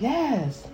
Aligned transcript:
Yes. 0.00 0.64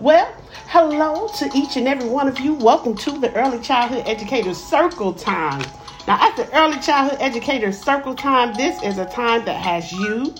Well, 0.00 0.34
hello 0.68 1.28
to 1.36 1.50
each 1.54 1.76
and 1.76 1.86
every 1.86 2.08
one 2.08 2.26
of 2.26 2.40
you. 2.40 2.54
Welcome 2.54 2.96
to 2.98 3.18
the 3.18 3.30
Early 3.34 3.60
Childhood 3.60 4.04
Educator 4.06 4.54
Circle 4.54 5.12
Time. 5.12 5.60
Now, 6.08 6.16
at 6.18 6.36
the 6.36 6.50
Early 6.56 6.78
Childhood 6.80 7.18
Educator 7.20 7.70
Circle 7.70 8.14
Time, 8.14 8.54
this 8.54 8.82
is 8.82 8.96
a 8.96 9.04
time 9.04 9.44
that 9.44 9.62
has 9.62 9.92
you, 9.92 10.34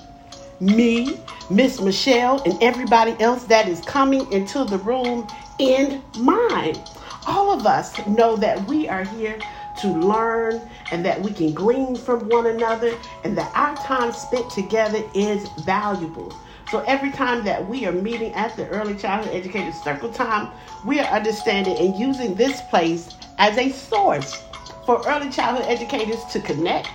me, 0.60 1.20
Miss 1.50 1.78
Michelle, 1.82 2.42
and 2.44 2.56
everybody 2.62 3.14
else 3.20 3.44
that 3.44 3.68
is 3.68 3.82
coming 3.82 4.30
into 4.32 4.64
the 4.64 4.78
room 4.78 5.28
in 5.58 6.02
mind. 6.16 6.80
All 7.26 7.52
of 7.52 7.66
us 7.66 7.94
know 8.06 8.36
that 8.36 8.66
we 8.66 8.88
are 8.88 9.04
here 9.04 9.38
to 9.82 9.88
learn 9.88 10.70
and 10.90 11.04
that 11.04 11.20
we 11.20 11.32
can 11.32 11.52
glean 11.52 11.96
from 11.96 12.28
one 12.30 12.46
another 12.46 12.96
and 13.24 13.36
that 13.36 13.52
our 13.54 13.76
time 13.76 14.12
spent 14.12 14.50
together 14.50 15.02
is 15.14 15.46
valuable. 15.66 16.34
So 16.72 16.82
every 16.86 17.10
time 17.10 17.44
that 17.44 17.68
we 17.68 17.84
are 17.84 17.92
meeting 17.92 18.32
at 18.32 18.56
the 18.56 18.66
Early 18.68 18.94
Childhood 18.94 19.34
Educator 19.34 19.72
Circle 19.72 20.10
Time, 20.10 20.50
we 20.86 21.00
are 21.00 21.06
understanding 21.14 21.76
and 21.76 21.94
using 21.94 22.34
this 22.34 22.62
place 22.62 23.14
as 23.36 23.58
a 23.58 23.68
source 23.68 24.42
for 24.86 25.06
early 25.06 25.28
childhood 25.28 25.66
educators 25.68 26.24
to 26.32 26.40
connect, 26.40 26.88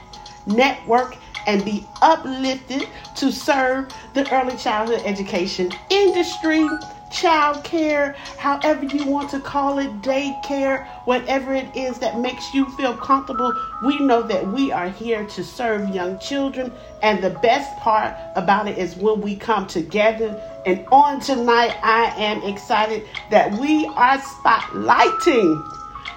network, 0.47 1.17
and 1.45 1.63
be 1.63 1.85
uplifted 2.01 2.87
to 3.17 3.31
serve 3.31 3.93
the 4.15 4.27
early 4.33 4.57
childhood 4.57 5.03
education 5.05 5.71
industry 5.91 6.67
child 7.11 7.63
care, 7.63 8.13
however 8.37 8.85
you 8.85 9.05
want 9.05 9.29
to 9.31 9.39
call 9.39 9.79
it, 9.79 10.01
daycare, 10.01 10.87
whatever 11.05 11.53
it 11.53 11.75
is 11.75 11.99
that 11.99 12.19
makes 12.19 12.53
you 12.53 12.69
feel 12.71 12.95
comfortable. 12.95 13.53
We 13.83 13.99
know 13.99 14.21
that 14.23 14.47
we 14.47 14.71
are 14.71 14.89
here 14.89 15.25
to 15.25 15.43
serve 15.43 15.89
young 15.89 16.19
children. 16.19 16.71
And 17.01 17.23
the 17.23 17.29
best 17.29 17.77
part 17.77 18.15
about 18.35 18.67
it 18.67 18.77
is 18.77 18.95
when 18.95 19.21
we 19.21 19.35
come 19.35 19.67
together. 19.67 20.41
And 20.65 20.85
on 20.91 21.19
tonight, 21.19 21.75
I 21.83 22.13
am 22.17 22.43
excited 22.43 23.03
that 23.31 23.51
we 23.53 23.85
are 23.85 24.17
spotlighting 24.17 25.73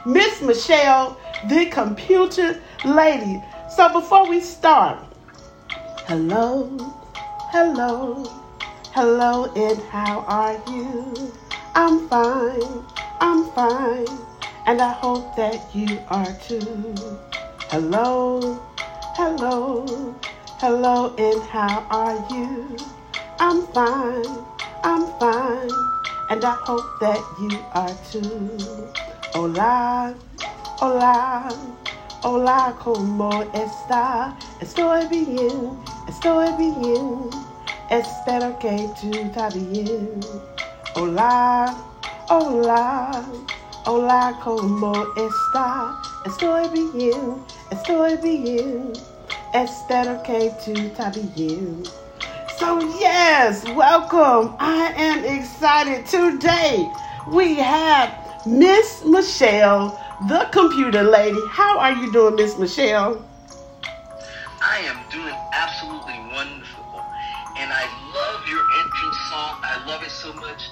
Miss 0.06 0.40
Michelle, 0.42 1.18
the 1.48 1.66
computer 1.66 2.60
lady. 2.84 3.42
So 3.76 3.92
before 3.92 4.28
we 4.28 4.40
start, 4.40 4.98
hello, 6.06 6.76
hello. 7.52 8.39
Hello, 8.92 9.44
and 9.54 9.80
how 9.82 10.24
are 10.26 10.58
you? 10.68 11.32
I'm 11.76 12.08
fine, 12.08 12.82
I'm 13.20 13.44
fine, 13.52 14.18
and 14.66 14.82
I 14.82 14.92
hope 14.92 15.32
that 15.36 15.72
you 15.72 16.00
are 16.08 16.32
too. 16.48 17.16
Hello, 17.70 18.58
hello, 19.14 20.12
hello, 20.58 21.14
and 21.16 21.40
how 21.44 21.86
are 21.88 22.18
you? 22.34 22.80
I'm 23.38 23.62
fine, 23.68 24.44
I'm 24.82 25.06
fine, 25.06 25.70
and 26.28 26.44
I 26.44 26.56
hope 26.66 26.98
that 26.98 27.22
you 27.38 27.56
are 27.70 27.94
too. 28.10 28.88
Hola, 29.32 30.16
hola, 30.80 31.54
hola, 32.24 32.74
como 32.80 33.44
está? 33.52 34.34
Estoy 34.60 35.06
bien, 35.06 35.78
estoy 36.08 36.50
bien. 36.58 37.49
Espero 37.90 38.56
que 38.60 38.84
estás 38.84 39.52
bien. 39.52 40.20
Hola, 40.94 41.74
hola, 42.28 43.10
hola, 43.84 44.38
¿cómo 44.44 44.92
está? 45.16 46.00
Estoy 46.24 46.68
bien, 46.94 47.44
estoy 47.72 48.16
bien. 48.18 48.92
Espero 49.54 50.22
que 50.22 50.46
estás 50.46 51.34
bien. 51.34 51.82
So, 52.60 52.78
yes, 53.00 53.64
welcome. 53.74 54.54
I 54.60 54.92
am 54.96 55.24
excited. 55.24 56.06
Today 56.06 56.88
we 57.26 57.56
have 57.56 58.14
Miss 58.46 59.02
Michelle, 59.04 59.98
the 60.28 60.46
computer 60.52 61.02
lady. 61.02 61.40
How 61.50 61.80
are 61.80 61.92
you 61.92 62.12
doing, 62.12 62.36
Miss 62.36 62.56
Michelle? 62.56 63.20
I 64.62 64.78
am 64.86 64.98
doing 65.10 65.34
absolutely 65.52 66.14
wonderful 66.32 66.59
love 69.90 70.04
it 70.04 70.10
so 70.10 70.32
much. 70.34 70.62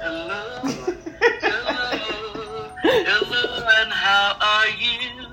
Hello, 0.00 0.60
hello, 1.42 2.70
hello, 2.82 3.66
and 3.68 3.92
how 3.92 4.34
are 4.40 4.68
you? 4.80 5.26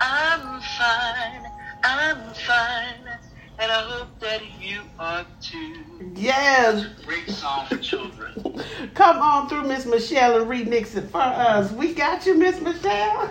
I'm 0.00 0.58
fine, 0.78 1.52
I'm 1.84 2.32
fine, 2.32 3.18
and 3.58 3.70
I 3.70 3.82
hope 3.90 4.18
that 4.20 4.40
you 4.58 4.80
are 4.98 5.26
too. 5.42 5.84
Yes. 6.14 6.86
Great 7.04 7.28
song 7.28 7.66
for 7.66 7.76
children. 7.76 8.62
Come 8.94 9.18
on 9.18 9.50
through, 9.50 9.68
Miss 9.68 9.84
Michelle, 9.84 10.40
and 10.40 10.50
remix 10.50 10.96
it 10.96 11.10
for 11.10 11.20
us. 11.20 11.70
We 11.72 11.92
got 11.92 12.24
you, 12.24 12.38
Miss 12.38 12.58
Michelle. 12.58 13.30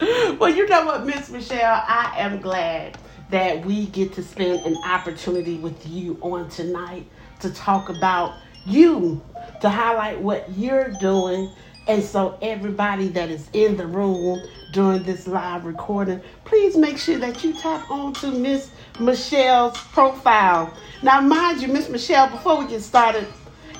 well, 0.40 0.48
you 0.48 0.66
know 0.68 0.86
what, 0.86 1.04
Miss 1.04 1.28
Michelle, 1.28 1.84
I 1.86 2.14
am 2.16 2.40
glad 2.40 2.96
that 3.28 3.66
we 3.66 3.88
get 3.88 4.14
to 4.14 4.22
spend 4.22 4.64
an 4.64 4.78
opportunity 4.86 5.58
with 5.58 5.86
you 5.86 6.16
on 6.22 6.48
tonight 6.48 7.06
to 7.40 7.50
talk 7.50 7.88
about 7.88 8.34
you, 8.64 9.20
to 9.60 9.68
highlight 9.68 10.20
what 10.20 10.50
you're 10.56 10.90
doing. 11.00 11.50
And 11.88 12.02
so, 12.02 12.36
everybody 12.42 13.08
that 13.08 13.30
is 13.30 13.48
in 13.52 13.76
the 13.76 13.86
room 13.86 14.42
during 14.72 15.04
this 15.04 15.28
live 15.28 15.64
recording, 15.64 16.20
please 16.44 16.76
make 16.76 16.98
sure 16.98 17.18
that 17.18 17.44
you 17.44 17.52
tap 17.52 17.88
onto 17.90 18.32
Miss 18.32 18.70
Michelle's 18.98 19.78
profile. 19.92 20.72
Now, 21.02 21.20
mind 21.20 21.62
you, 21.62 21.68
Miss 21.68 21.88
Michelle, 21.88 22.28
before 22.28 22.58
we 22.58 22.66
get 22.68 22.82
started, 22.82 23.26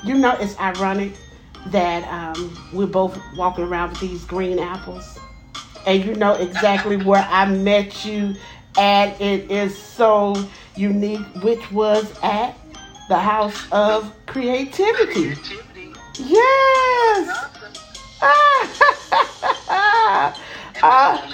you 0.04 0.14
know 0.14 0.36
it's 0.38 0.58
ironic 0.60 1.14
that 1.66 2.04
um, 2.04 2.56
we're 2.72 2.86
both 2.86 3.18
walking 3.36 3.64
around 3.64 3.90
with 3.90 4.00
these 4.00 4.24
green 4.24 4.60
apples. 4.60 5.18
And 5.84 6.04
you 6.04 6.14
know 6.14 6.34
exactly 6.34 6.96
where 7.04 7.26
I 7.28 7.46
met 7.46 8.04
you 8.04 8.36
and 8.76 9.18
it 9.20 9.50
is 9.50 9.76
so 9.76 10.34
unique, 10.76 11.24
which 11.42 11.70
was 11.72 12.12
at 12.22 12.54
the 13.08 13.18
House 13.18 13.70
of 13.72 14.14
Creativity. 14.26 15.34
Creativity. 15.34 15.92
Yes. 16.18 17.46
Uh, 20.82 21.26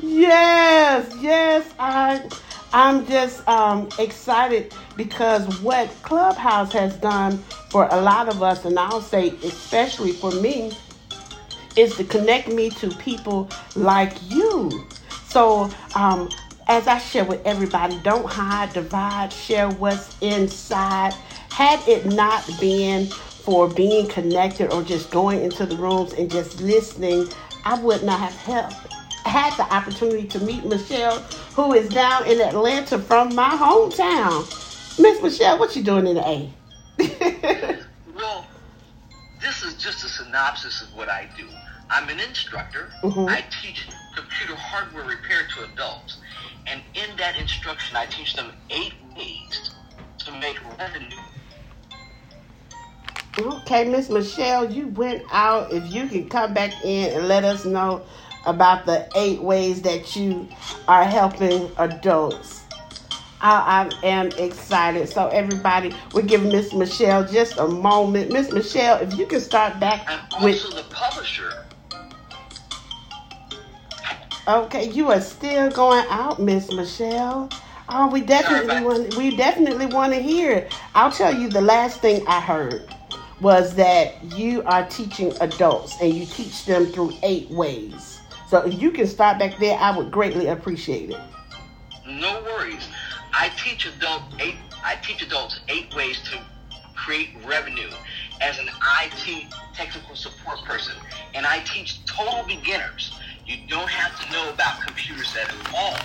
yes, 0.00 1.14
yes. 1.20 1.74
I, 1.78 2.26
I'm 2.72 3.06
just 3.06 3.46
um, 3.46 3.88
excited 3.98 4.72
because 4.96 5.60
what 5.60 5.88
Clubhouse 6.02 6.72
has 6.72 6.96
done 6.96 7.38
for 7.70 7.86
a 7.90 8.00
lot 8.00 8.28
of 8.28 8.42
us, 8.42 8.64
and 8.64 8.78
I'll 8.78 9.02
say 9.02 9.28
especially 9.44 10.12
for 10.12 10.30
me, 10.32 10.72
is 11.76 11.94
to 11.96 12.04
connect 12.04 12.48
me 12.48 12.70
to 12.70 12.88
people 12.96 13.50
like 13.76 14.14
you 14.30 14.70
so, 15.32 15.70
um, 15.94 16.28
as 16.72 16.88
I 16.88 16.96
share 16.96 17.26
with 17.26 17.44
everybody, 17.46 18.00
don't 18.00 18.24
hide, 18.24 18.72
divide, 18.72 19.30
share 19.30 19.68
what's 19.68 20.16
inside. 20.22 21.12
Had 21.50 21.86
it 21.86 22.06
not 22.06 22.48
been 22.58 23.08
for 23.08 23.68
being 23.68 24.08
connected 24.08 24.72
or 24.72 24.82
just 24.82 25.10
going 25.10 25.42
into 25.42 25.66
the 25.66 25.76
rooms 25.76 26.14
and 26.14 26.30
just 26.30 26.62
listening, 26.62 27.28
I 27.66 27.78
would 27.78 28.02
not 28.02 28.18
have 28.18 28.34
helped. 28.36 28.90
had 29.26 29.54
the 29.58 29.64
opportunity 29.64 30.26
to 30.28 30.38
meet 30.40 30.64
Michelle, 30.64 31.18
who 31.54 31.74
is 31.74 31.90
down 31.90 32.26
in 32.26 32.40
Atlanta 32.40 32.98
from 32.98 33.34
my 33.34 33.50
hometown. 33.50 34.40
Miss 34.98 35.22
Michelle, 35.22 35.58
what 35.58 35.76
you 35.76 35.82
doing 35.82 36.06
in 36.06 36.14
the 36.14 36.26
A? 36.26 36.52
well, 38.16 38.46
this 39.42 39.62
is 39.62 39.74
just 39.74 40.04
a 40.04 40.08
synopsis 40.08 40.80
of 40.80 40.96
what 40.96 41.10
I 41.10 41.28
do. 41.36 41.46
I'm 41.90 42.08
an 42.08 42.18
instructor. 42.18 42.90
Mm-hmm. 43.02 43.28
I 43.28 43.44
teach 43.62 43.86
computer 44.16 44.54
hardware 44.56 45.04
repair 45.04 45.46
to 45.54 45.64
adults. 45.64 46.16
And 46.66 46.82
in 46.94 47.16
that 47.16 47.38
instruction, 47.38 47.96
I 47.96 48.06
teach 48.06 48.34
them 48.34 48.52
eight 48.70 48.94
ways 49.16 49.70
to 50.18 50.32
make 50.32 50.58
revenue. 50.78 51.16
Okay, 53.38 53.84
Miss 53.88 54.10
Michelle, 54.10 54.70
you 54.70 54.88
went 54.88 55.22
out. 55.32 55.72
If 55.72 55.92
you 55.92 56.06
can 56.06 56.28
come 56.28 56.52
back 56.54 56.72
in 56.84 57.16
and 57.16 57.28
let 57.28 57.44
us 57.44 57.64
know 57.64 58.02
about 58.46 58.86
the 58.86 59.08
eight 59.16 59.42
ways 59.42 59.82
that 59.82 60.14
you 60.16 60.48
are 60.88 61.04
helping 61.04 61.70
adults. 61.78 62.62
I, 63.40 63.90
I 64.02 64.06
am 64.06 64.28
excited. 64.38 65.08
So, 65.08 65.28
everybody, 65.28 65.94
we're 66.14 66.22
giving 66.22 66.50
Miss 66.50 66.72
Michelle 66.72 67.26
just 67.26 67.58
a 67.58 67.66
moment. 67.66 68.32
Miss 68.32 68.52
Michelle, 68.52 68.98
if 69.00 69.18
you 69.18 69.26
can 69.26 69.40
start 69.40 69.80
back 69.80 70.04
I'm 70.08 70.20
also 70.32 70.44
with. 70.44 70.76
the 70.76 70.94
publisher 70.94 71.51
Okay, 74.48 74.90
you 74.90 75.12
are 75.12 75.20
still 75.20 75.70
going 75.70 76.04
out, 76.10 76.40
Miss 76.40 76.72
Michelle. 76.72 77.48
Oh, 77.88 78.08
we 78.08 78.22
definitely 78.22 78.80
want 78.84 79.16
we 79.16 79.36
definitely 79.36 79.86
want 79.86 80.12
to 80.12 80.20
hear 80.20 80.50
it. 80.50 80.74
I'll 80.96 81.12
tell 81.12 81.32
you 81.32 81.48
the 81.48 81.60
last 81.60 82.00
thing 82.00 82.26
I 82.26 82.40
heard 82.40 82.92
was 83.40 83.76
that 83.76 84.20
you 84.36 84.64
are 84.64 84.84
teaching 84.86 85.32
adults 85.40 85.96
and 86.00 86.12
you 86.12 86.26
teach 86.26 86.64
them 86.64 86.86
through 86.86 87.12
eight 87.22 87.50
ways. 87.50 88.18
So 88.48 88.58
if 88.66 88.82
you 88.82 88.90
can 88.90 89.06
start 89.06 89.38
back 89.38 89.58
there, 89.58 89.78
I 89.78 89.96
would 89.96 90.10
greatly 90.10 90.48
appreciate 90.48 91.10
it. 91.10 91.20
No 92.04 92.42
worries. 92.42 92.88
I 93.32 93.48
teach 93.50 93.86
adult 93.86 94.24
eight 94.40 94.56
I 94.84 94.96
teach 94.96 95.22
adults 95.22 95.60
eight 95.68 95.94
ways 95.94 96.20
to 96.32 96.40
create 96.96 97.30
revenue 97.44 97.90
as 98.40 98.58
an 98.58 98.68
IT 99.02 99.46
technical 99.72 100.16
support 100.16 100.58
person. 100.64 100.96
And 101.34 101.46
I 101.46 101.60
teach 101.60 102.04
total 102.06 102.44
beginners. 102.44 103.12
You 103.46 103.56
don't 103.68 103.88
have 103.88 104.18
to 104.20 104.32
know 104.32 104.50
about 104.50 104.80
computers 104.82 105.34
at 105.36 105.52
all. 105.74 105.96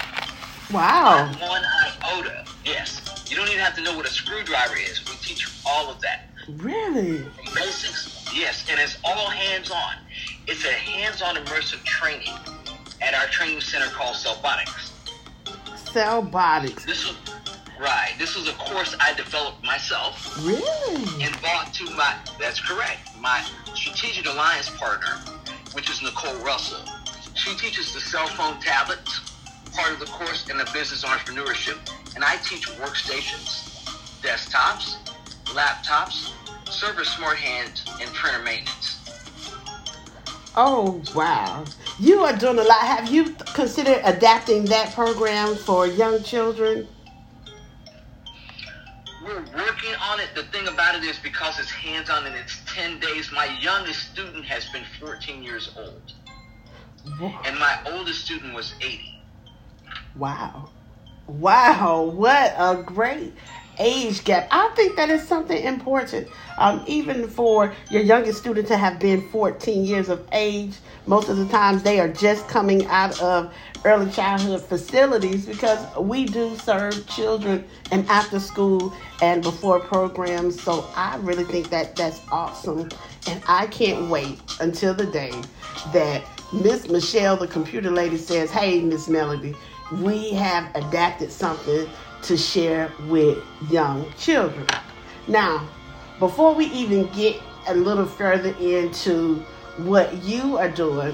Wow. 0.72 1.31
Not 1.31 1.42
one 1.42 1.62
iota. 2.04 2.45
Yes. 2.66 3.25
You 3.30 3.38
don't 3.38 3.48
even 3.48 3.60
have 3.60 3.75
to 3.75 3.81
know 3.81 3.95
what 3.95 4.06
a 4.06 4.10
screwdriver 4.10 4.75
is. 4.75 5.00
We 5.07 5.16
teach 5.18 5.45
you 5.45 5.51
all 5.66 5.89
of 5.89 6.01
that. 6.01 6.30
Really? 6.57 7.25
Basics. 7.54 8.30
Yes. 8.34 8.66
And 8.69 8.80
it's 8.80 8.98
all 9.04 9.30
hands 9.30 9.72
on. 9.72 9.94
It's 10.48 10.66
a 10.66 10.72
hands 10.72 11.22
on 11.22 11.36
immersive 11.36 11.84
training 11.84 12.34
at 13.01 13.13
our 13.13 13.28
training 13.28 13.62
center 13.62 13.88
called 13.88 14.16
Cellbotics. 14.16 14.92
Cellbotics. 15.86 16.86
This 16.86 17.07
was 17.07 17.18
right. 17.80 18.13
This 18.18 18.36
was 18.36 18.50
a 18.50 18.54
course 18.54 18.95
I 19.00 19.13
developed 19.13 19.63
myself. 19.63 20.38
Really? 20.45 21.24
And 21.24 21.39
brought 21.42 21.74
to 21.75 21.86
my 21.95 22.16
that's 22.39 22.60
correct. 22.60 23.00
My 23.22 23.45
strategic 23.74 24.25
alliance 24.25 24.69
partner, 24.69 25.19
which 25.74 25.89
is 25.89 26.01
Nicole 26.01 26.36
Russell. 26.44 26.84
She 27.48 27.56
teaches 27.56 27.94
the 27.94 28.02
cell 28.02 28.28
phone 28.28 28.60
tablets 28.60 29.22
part 29.74 29.94
of 29.94 30.02
the 30.02 30.06
course 30.08 30.50
in 30.50 30.58
the 30.58 30.70
business 30.74 31.06
entrepreneurship, 31.06 31.78
and 32.14 32.22
I 32.22 32.36
teach 32.38 32.68
workstations, 32.72 33.88
desktops, 34.22 34.98
laptops, 35.56 36.34
server 36.70 37.06
smart 37.06 37.38
hands, 37.38 37.86
and 38.02 38.14
printer 38.14 38.44
maintenance. 38.44 39.00
Oh 40.58 41.02
wow. 41.16 41.64
You 42.00 42.20
are 42.26 42.36
doing 42.36 42.60
a 42.60 42.64
lot. 42.64 42.82
Have 42.82 43.10
you 43.10 43.34
considered 43.54 44.02
adapting 44.04 44.66
that 44.66 44.94
program 44.94 45.56
for 45.56 45.88
young 45.88 46.24
children? 46.24 46.86
We're 49.24 49.46
working 49.56 49.96
on 50.02 50.20
it. 50.20 50.36
The 50.36 50.44
thing 50.52 50.68
about 50.68 50.96
it 50.96 51.04
is 51.06 51.18
because 51.20 51.60
it's 51.60 51.72
hands 51.72 52.10
on 52.10 52.26
and 52.26 52.36
it's 52.36 52.60
10 52.66 53.00
days, 53.00 53.32
my 53.32 53.46
youngest 53.62 54.12
student 54.12 54.44
has 54.44 54.68
been 54.68 54.84
14 55.00 55.42
years 55.42 55.74
old. 55.78 56.14
And 57.45 57.57
my 57.59 57.77
oldest 57.88 58.25
student 58.25 58.54
was 58.54 58.74
80. 58.81 59.21
Wow. 60.15 60.69
Wow. 61.27 62.04
What 62.04 62.54
a 62.57 62.81
great 62.83 63.33
age 63.80 64.24
gap. 64.24 64.48
I 64.51 64.69
think 64.75 64.95
that 64.95 65.09
is 65.09 65.27
something 65.27 65.62
important. 65.63 66.27
Um, 66.57 66.83
even 66.88 67.27
for 67.27 67.74
your 67.89 68.01
youngest 68.01 68.39
student 68.39 68.68
to 68.69 68.77
have 68.77 69.00
been 69.00 69.30
14 69.30 69.86
years 69.86 70.09
of 70.09 70.27
age, 70.31 70.75
most 71.06 71.30
of 71.30 71.38
the 71.38 71.48
times 71.48 71.83
they 71.83 72.00
are 72.00 72.07
just 72.07 72.48
coming 72.48 72.86
out 72.88 73.21
of 73.21 73.53
early 73.86 74.10
childhood 74.12 74.62
facilities 74.62 75.45
because 75.45 75.80
we 75.98 76.25
do 76.25 76.56
serve 76.56 77.06
children 77.07 77.63
and 77.92 78.07
after 78.10 78.39
school 78.39 78.94
and 79.21 79.44
before 79.44 79.80
programs. 79.80 80.62
So 80.62 80.86
I 80.95 81.18
really 81.18 81.44
think 81.44 81.69
that 81.69 81.95
that's 81.95 82.21
awesome. 82.31 82.89
And 83.27 83.42
I 83.48 83.68
can't 83.68 84.10
wait 84.10 84.39
until 84.60 84.94
the 84.94 85.06
day 85.06 85.31
that 85.94 86.24
Miss 86.54 86.88
Michelle, 86.88 87.36
the 87.36 87.48
computer 87.48 87.92
lady, 87.92 88.16
says, 88.18 88.50
Hey, 88.50 88.82
Miss 88.82 89.10
Melody, 89.10 89.54
we 89.92 90.30
have 90.32 90.74
adapted 90.76 91.30
something 91.30 91.90
to 92.22 92.38
share 92.38 92.92
with 93.08 93.38
young 93.70 94.10
children. 94.14 94.66
Now, 95.28 95.68
before 96.20 96.56
we 96.56 96.68
even 96.68 97.08
get 97.08 97.42
a 97.68 97.76
little 97.76 98.06
further 98.06 98.56
into 98.62 99.36
what 99.78 100.24
you 100.24 100.58
are 100.58 100.70
doing, 100.70 101.14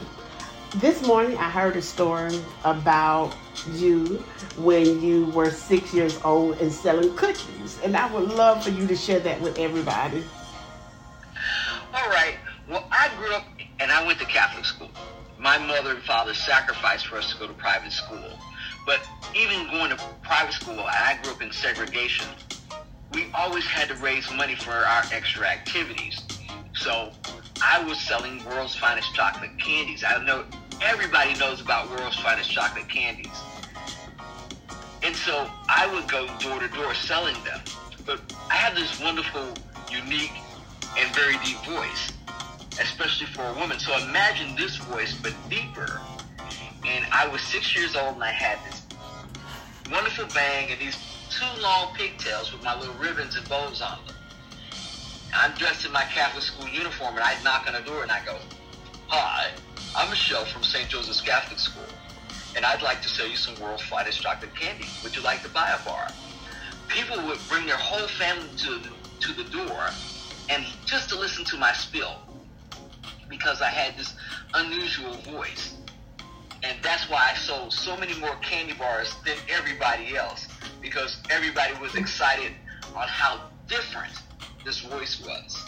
this 0.76 1.02
morning 1.06 1.36
I 1.38 1.50
heard 1.50 1.76
a 1.78 1.82
story 1.82 2.40
about 2.64 3.36
you 3.74 4.24
when 4.58 5.02
you 5.02 5.26
were 5.32 5.50
six 5.50 5.96
years 5.96 6.20
old 6.24 6.60
and 6.60 6.72
selling 6.72 7.16
cookies. 7.16 7.80
And 7.84 7.98
I 7.98 8.12
would 8.14 8.30
love 8.30 8.64
for 8.64 8.70
you 8.70 8.86
to 8.86 8.96
share 8.96 9.20
that 9.22 9.42
with 9.42 9.58
everybody. 9.58 10.24
All 11.92 12.10
right. 12.10 12.36
Well, 12.70 12.88
I 12.92 13.10
grew 13.18 13.34
up 13.34 13.46
and 13.80 13.92
I 13.92 14.06
went 14.06 14.20
to 14.20 14.26
Catholic 14.26 14.66
school. 14.66 14.92
My 15.44 15.58
mother 15.58 15.92
and 15.92 16.04
father 16.04 16.34
sacrificed 16.34 17.08
for 17.08 17.18
us 17.18 17.34
to 17.34 17.38
go 17.38 17.48
to 17.48 17.54
private 17.54 17.92
school. 17.92 18.40
But 18.86 19.02
even 19.36 19.68
going 19.68 19.90
to 19.90 20.02
private 20.22 20.54
school, 20.54 20.80
I 20.80 21.20
grew 21.22 21.34
up 21.34 21.42
in 21.42 21.52
segregation, 21.52 22.28
we 23.12 23.26
always 23.34 23.66
had 23.66 23.90
to 23.90 23.96
raise 23.96 24.32
money 24.32 24.56
for 24.56 24.72
our 24.72 25.04
extra 25.12 25.46
activities. 25.46 26.18
So 26.76 27.12
I 27.62 27.84
was 27.84 28.00
selling 28.00 28.44
world's 28.46 28.76
finest 28.78 29.14
chocolate 29.14 29.52
candies. 29.60 30.06
I 30.08 30.24
know 30.24 30.46
everybody 30.82 31.38
knows 31.38 31.60
about 31.60 31.90
world's 31.90 32.16
finest 32.20 32.50
chocolate 32.50 32.88
candies. 32.88 33.38
And 35.04 35.14
so 35.14 35.50
I 35.68 35.94
would 35.94 36.08
go 36.08 36.26
door 36.40 36.62
to 36.62 36.70
door 36.70 36.94
selling 36.94 37.36
them. 37.44 37.60
But 38.06 38.34
I 38.50 38.56
have 38.56 38.76
this 38.76 38.98
wonderful, 39.02 39.54
unique, 39.92 40.32
and 40.98 41.14
very 41.14 41.38
deep 41.44 41.58
voice, 41.66 42.14
especially 42.80 43.28
for 43.28 43.44
a 43.44 43.54
woman. 43.54 43.80
So 43.80 43.98
imagine 43.98 44.56
this 44.56 44.78
voice, 44.78 45.16
but 45.22 45.34
deeper. 45.50 46.02
And 46.86 47.06
I 47.12 47.28
was 47.28 47.42
six 47.42 47.76
years 47.76 47.96
old 47.96 48.16
and 48.16 48.24
I 48.24 48.32
had 48.32 48.60
this 48.70 48.82
wonderful 49.92 50.26
bang 50.34 50.72
and 50.72 50.80
these 50.80 50.98
two 51.30 51.62
long 51.62 51.94
pigtails 51.96 52.52
with 52.52 52.64
my 52.64 52.78
little 52.78 52.96
ribbons 52.96 53.36
and 53.36 53.48
bows 53.48 53.82
on 53.82 54.00
them. 54.06 54.16
I'm 55.36 55.52
dressed 55.58 55.86
in 55.86 55.92
my 55.92 56.04
Catholic 56.04 56.44
school 56.44 56.68
uniform 56.68 57.16
and 57.16 57.24
I 57.24 57.42
knock 57.44 57.68
on 57.68 57.74
the 57.74 57.82
door 57.82 58.04
and 58.04 58.12
I 58.12 58.24
go, 58.26 58.38
Hi, 59.08 59.52
I'm 59.96 60.10
Michelle 60.10 60.46
from 60.46 60.64
St. 60.64 60.90
Joseph's 60.90 61.22
Catholic 61.22 61.60
School 61.60 61.84
and 62.56 62.66
I'd 62.66 62.82
like 62.82 63.02
to 63.02 63.10
sell 63.10 63.28
you 63.28 63.36
some 63.36 63.60
world's 63.62 63.84
finest 63.84 64.22
chocolate 64.22 64.56
candy. 64.56 64.86
Would 65.04 65.16
you 65.16 65.22
like 65.22 65.42
to 65.44 65.50
buy 65.50 65.70
a 65.70 65.86
bar? 65.86 66.08
People 66.88 67.26
would 67.28 67.40
bring 67.50 67.66
their 67.66 67.78
whole 67.78 68.08
family 68.08 68.50
to, 68.58 68.82
to 69.22 69.34
the 69.34 69.50
door 69.50 69.90
and 70.50 70.66
just 70.86 71.10
to 71.10 71.20
listen 71.20 71.46
to 71.46 71.58
my 71.58 71.72
spiel 71.74 72.18
because 73.38 73.62
I 73.62 73.70
had 73.70 73.98
this 73.98 74.14
unusual 74.54 75.14
voice. 75.34 75.76
And 76.64 76.78
that's 76.82 77.10
why 77.10 77.32
I 77.32 77.36
sold 77.36 77.74
so 77.74 77.98
many 77.98 78.18
more 78.20 78.36
candy 78.38 78.74
bars 78.74 79.14
than 79.26 79.36
everybody 79.50 80.16
else 80.16 80.48
because 80.82 81.18
everybody 81.30 81.74
was 81.82 81.96
excited 81.96 82.54
on 82.96 83.08
how 83.08 83.42
different 83.68 84.14
this 84.64 84.80
voice 84.82 85.22
was. 85.26 85.66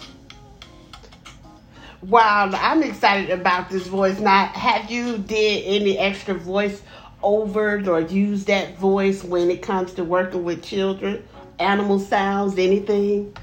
Wow, 2.04 2.52
I'm 2.54 2.84
excited 2.84 3.32
about 3.32 3.70
this 3.70 3.88
voice. 3.88 4.20
Now, 4.20 4.46
have 4.46 4.92
you 4.92 5.18
did 5.18 5.64
any 5.66 5.98
extra 5.98 6.36
voice 6.36 6.84
overs 7.24 7.88
or 7.88 8.02
use 8.02 8.46
that 8.46 8.78
voice 8.78 9.24
when 9.24 9.50
it 9.50 9.64
comes 9.64 9.94
to 9.96 10.04
working 10.04 10.44
with 10.44 10.64
children? 10.64 11.28
Animal 11.58 12.00
sounds, 12.00 12.58
anything? 12.60 13.36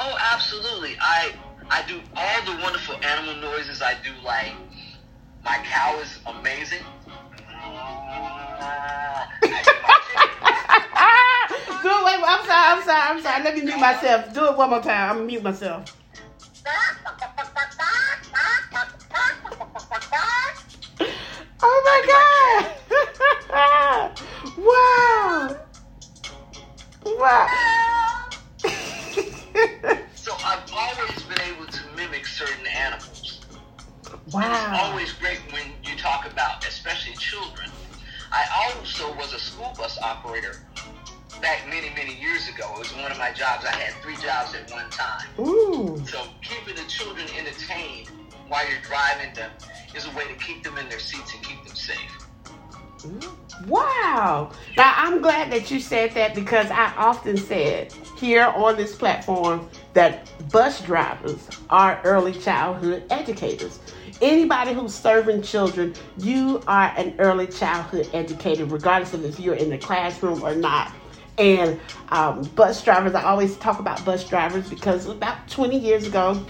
Oh, 0.00 0.16
absolutely. 0.32 0.96
I 1.00 1.32
I 1.74 1.82
do 1.88 2.00
all 2.14 2.44
the 2.44 2.52
wonderful 2.62 2.94
animal 3.02 3.34
noises. 3.34 3.82
I 3.82 3.94
do 3.94 4.12
like 4.24 4.52
my 5.44 5.58
cow 5.64 5.98
is 5.98 6.20
amazing. 6.24 6.84
Do 9.42 9.48
it. 11.90 12.04
Wait, 12.04 12.22
I'm 12.24 12.44
sorry. 12.46 12.66
I'm 12.70 12.80
sorry. 12.84 13.02
I'm 13.10 13.20
sorry. 13.20 13.42
Let 13.42 13.56
me 13.56 13.62
mute 13.62 13.80
myself. 13.80 14.32
Do 14.32 14.46
it 14.52 14.56
one 14.56 14.70
more 14.70 14.82
time. 14.82 15.10
I'm 15.10 15.16
gonna 15.16 15.26
mute 15.26 15.42
myself. 15.42 15.96
Oh 21.60 21.82
my 21.86 22.00
god! 23.50 24.20
wow! 24.58 25.56
Wow! 27.18 27.48
operator 40.34 40.58
back 41.40 41.68
many, 41.68 41.90
many 41.94 42.14
years 42.20 42.48
ago. 42.48 42.72
It 42.74 42.78
was 42.78 42.94
one 42.94 43.10
of 43.10 43.18
my 43.18 43.32
jobs. 43.32 43.64
I 43.64 43.72
had 43.72 43.94
three 44.02 44.16
jobs 44.16 44.54
at 44.54 44.70
one 44.70 44.88
time. 44.90 45.28
Ooh! 45.38 46.02
So 46.06 46.26
keeping 46.42 46.74
the 46.74 46.88
children 46.88 47.26
entertained 47.38 48.10
while 48.48 48.68
you're 48.68 48.80
driving 48.80 49.34
them 49.34 49.50
is 49.94 50.06
a 50.06 50.10
way 50.16 50.24
to 50.26 50.34
keep 50.34 50.62
them 50.62 50.78
in 50.78 50.88
their 50.88 50.98
seats 50.98 51.32
and 51.34 51.44
keep 51.44 51.64
them 51.64 51.76
safe. 51.76 51.98
Wow. 53.68 54.52
Now, 54.76 54.94
I'm 54.96 55.20
glad 55.20 55.52
that 55.52 55.70
you 55.70 55.78
said 55.78 56.12
that 56.12 56.34
because 56.34 56.70
I 56.70 56.92
often 56.96 57.36
said 57.36 57.92
here 58.18 58.44
on 58.44 58.76
this 58.76 58.94
platform 58.94 59.68
that 59.92 60.30
bus 60.50 60.80
drivers 60.80 61.46
are 61.68 62.00
early 62.04 62.32
childhood 62.32 63.04
educators. 63.10 63.78
Anybody 64.20 64.72
who's 64.72 64.94
serving 64.94 65.42
children, 65.42 65.94
you 66.18 66.62
are 66.66 66.92
an 66.96 67.14
early 67.18 67.46
childhood 67.46 68.08
educator, 68.12 68.64
regardless 68.64 69.12
of 69.12 69.24
if 69.24 69.40
you're 69.40 69.56
in 69.56 69.70
the 69.70 69.78
classroom 69.78 70.42
or 70.42 70.54
not. 70.54 70.92
And 71.36 71.80
um, 72.10 72.42
bus 72.54 72.82
drivers, 72.82 73.14
I 73.14 73.24
always 73.24 73.56
talk 73.56 73.80
about 73.80 74.04
bus 74.04 74.28
drivers 74.28 74.68
because 74.70 75.06
about 75.06 75.48
20 75.48 75.76
years 75.76 76.06
ago, 76.06 76.44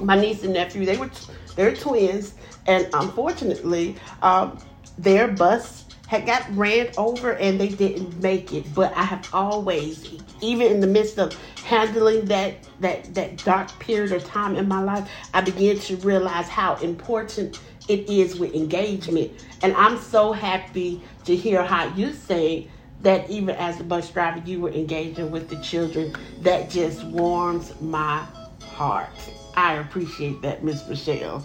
my 0.00 0.18
niece 0.18 0.42
and 0.42 0.54
nephew, 0.54 0.86
they 0.86 0.96
were 0.96 1.10
they're 1.54 1.74
twins, 1.74 2.34
and 2.66 2.88
unfortunately, 2.92 3.96
um, 4.22 4.58
their 4.98 5.28
bus 5.28 5.85
had 6.06 6.24
got 6.26 6.44
ran 6.56 6.88
over 6.96 7.32
and 7.32 7.60
they 7.60 7.68
didn't 7.68 8.20
make 8.20 8.52
it. 8.52 8.72
But 8.74 8.96
I 8.96 9.02
have 9.02 9.28
always, 9.32 10.08
even 10.40 10.70
in 10.70 10.80
the 10.80 10.86
midst 10.86 11.18
of 11.18 11.34
handling 11.64 12.26
that 12.26 12.56
that 12.80 13.14
that 13.14 13.44
dark 13.44 13.78
period 13.80 14.12
of 14.12 14.24
time 14.24 14.56
in 14.56 14.68
my 14.68 14.82
life, 14.82 15.10
I 15.34 15.40
began 15.40 15.78
to 15.80 15.96
realize 15.96 16.48
how 16.48 16.76
important 16.76 17.60
it 17.88 18.08
is 18.08 18.38
with 18.38 18.54
engagement. 18.54 19.32
And 19.62 19.74
I'm 19.74 19.98
so 19.98 20.32
happy 20.32 21.02
to 21.24 21.36
hear 21.36 21.64
how 21.64 21.92
you 21.94 22.12
say 22.12 22.68
that 23.00 23.28
even 23.28 23.54
as 23.56 23.80
a 23.80 23.84
bus 23.84 24.10
driver, 24.10 24.42
you 24.46 24.60
were 24.60 24.70
engaging 24.70 25.30
with 25.30 25.48
the 25.48 25.56
children. 25.56 26.14
That 26.40 26.70
just 26.70 27.04
warms 27.04 27.78
my 27.80 28.26
heart. 28.60 29.10
I 29.56 29.74
appreciate 29.74 30.42
that, 30.42 30.62
Miss 30.62 30.86
Michelle. 30.88 31.44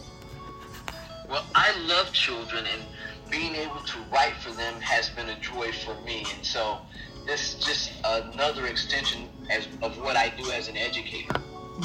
Well, 1.29 1.45
I 1.55 1.77
love 1.87 2.11
children, 2.11 2.65
and 2.65 2.83
being 3.31 3.55
able 3.55 3.79
to 3.79 3.97
write 4.11 4.35
for 4.35 4.51
them 4.51 4.79
has 4.81 5.09
been 5.09 5.29
a 5.29 5.39
joy 5.39 5.71
for 5.71 5.99
me. 6.01 6.25
And 6.35 6.45
so, 6.45 6.79
this 7.25 7.55
is 7.55 7.63
just 7.63 7.93
another 8.03 8.67
extension 8.67 9.29
as, 9.49 9.67
of 9.81 9.97
what 10.01 10.17
I 10.17 10.29
do 10.29 10.51
as 10.51 10.67
an 10.67 10.75
educator. 10.75 11.33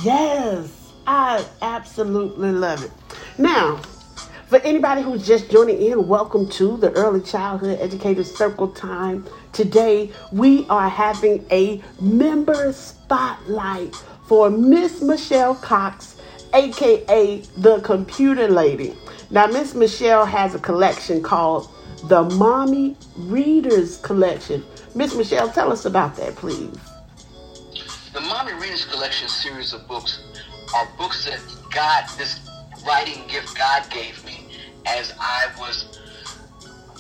Yes, 0.03 0.93
I 1.07 1.47
absolutely 1.63 2.51
love 2.51 2.83
it. 2.83 2.91
Now, 3.39 3.77
for 4.49 4.59
anybody 4.59 5.03
who's 5.03 5.25
just 5.25 5.49
joining 5.49 5.81
in, 5.81 6.09
welcome 6.09 6.49
to 6.51 6.77
the 6.79 6.91
Early 6.93 7.21
Childhood 7.21 7.79
Educators 7.81 8.35
Circle 8.37 8.69
Time. 8.69 9.25
Today, 9.53 10.11
we 10.33 10.67
are 10.69 10.89
having 10.89 11.47
a 11.53 11.81
member 12.01 12.73
spotlight 12.73 13.95
for 14.27 14.51
Miss 14.51 15.01
Michelle 15.01 15.55
Cox, 15.55 16.17
aka 16.55 17.39
the 17.57 17.81
Computer 17.81 18.49
Lady. 18.49 18.97
Now, 19.31 19.47
Miss 19.47 19.75
Michelle 19.75 20.25
has 20.25 20.55
a 20.55 20.59
collection 20.59 21.23
called 21.23 21.69
the 22.05 22.23
Mommy 22.23 22.97
Readers 23.17 23.99
Collection. 23.99 24.65
Miss 24.95 25.17
Michelle, 25.17 25.51
tell 25.51 25.73
us 25.73 25.85
about 25.85 26.17
that, 26.17 26.37
please. 26.37 26.79
The 28.13 28.21
Mommy 28.21 28.53
Readers 28.55 28.85
Collection 28.85 29.29
series 29.29 29.73
of 29.73 29.87
books 29.89 30.23
are 30.75 30.89
books 30.97 31.25
that 31.25 31.41
God, 31.73 32.05
this 32.17 32.39
writing 32.87 33.27
gift 33.27 33.57
God 33.59 33.91
gave 33.91 34.25
me 34.25 34.47
as 34.87 35.13
I 35.19 35.49
was 35.59 35.99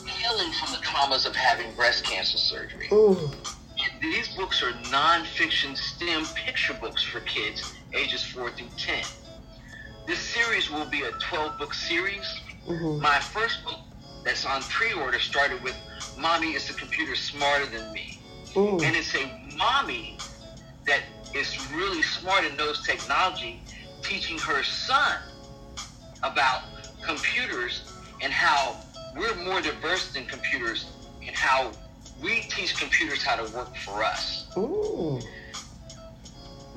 healing 0.04 0.52
from 0.52 0.72
the 0.72 0.78
traumas 0.78 1.26
of 1.26 1.36
having 1.36 1.72
breast 1.76 2.04
cancer 2.04 2.38
surgery. 2.38 2.88
Ooh. 2.92 3.30
And 3.78 4.02
these 4.02 4.34
books 4.36 4.64
are 4.64 4.72
nonfiction 4.90 5.76
STEM 5.76 6.26
picture 6.34 6.74
books 6.74 7.04
for 7.04 7.20
kids 7.20 7.72
ages 7.94 8.24
4 8.24 8.50
through 8.50 8.66
10. 8.76 9.04
This 10.06 10.20
series 10.20 10.70
will 10.70 10.86
be 10.86 11.02
a 11.02 11.10
12 11.10 11.58
book 11.58 11.74
series. 11.74 12.40
Mm-hmm. 12.68 13.02
My 13.02 13.18
first 13.18 13.64
book 13.64 13.80
that's 14.24 14.46
on 14.46 14.62
pre 14.62 14.92
order 14.92 15.18
started 15.18 15.60
with 15.64 15.76
Mommy 16.16 16.52
is 16.52 16.68
the 16.68 16.74
computer 16.74 17.16
smarter 17.16 17.66
than 17.66 17.92
me. 17.92 18.20
Ooh. 18.56 18.80
And 18.84 18.94
it's 18.94 19.14
a 19.16 19.28
mommy 19.56 20.16
that 20.86 21.00
is 21.34 21.58
really 21.72 22.02
smart 22.02 22.44
and 22.44 22.56
knows 22.56 22.86
technology, 22.86 23.60
teaching 24.02 24.38
her 24.38 24.62
son 24.62 25.18
about 26.22 26.62
computers 27.02 27.92
and 28.22 28.32
how 28.32 28.76
we're 29.16 29.34
more 29.44 29.60
diverse 29.60 30.12
than 30.12 30.24
computers 30.26 30.86
and 31.26 31.34
how 31.34 31.72
we 32.22 32.42
teach 32.42 32.76
computers 32.78 33.24
how 33.24 33.44
to 33.44 33.56
work 33.56 33.74
for 33.76 34.04
us. 34.04 34.46
Ooh. 34.56 35.20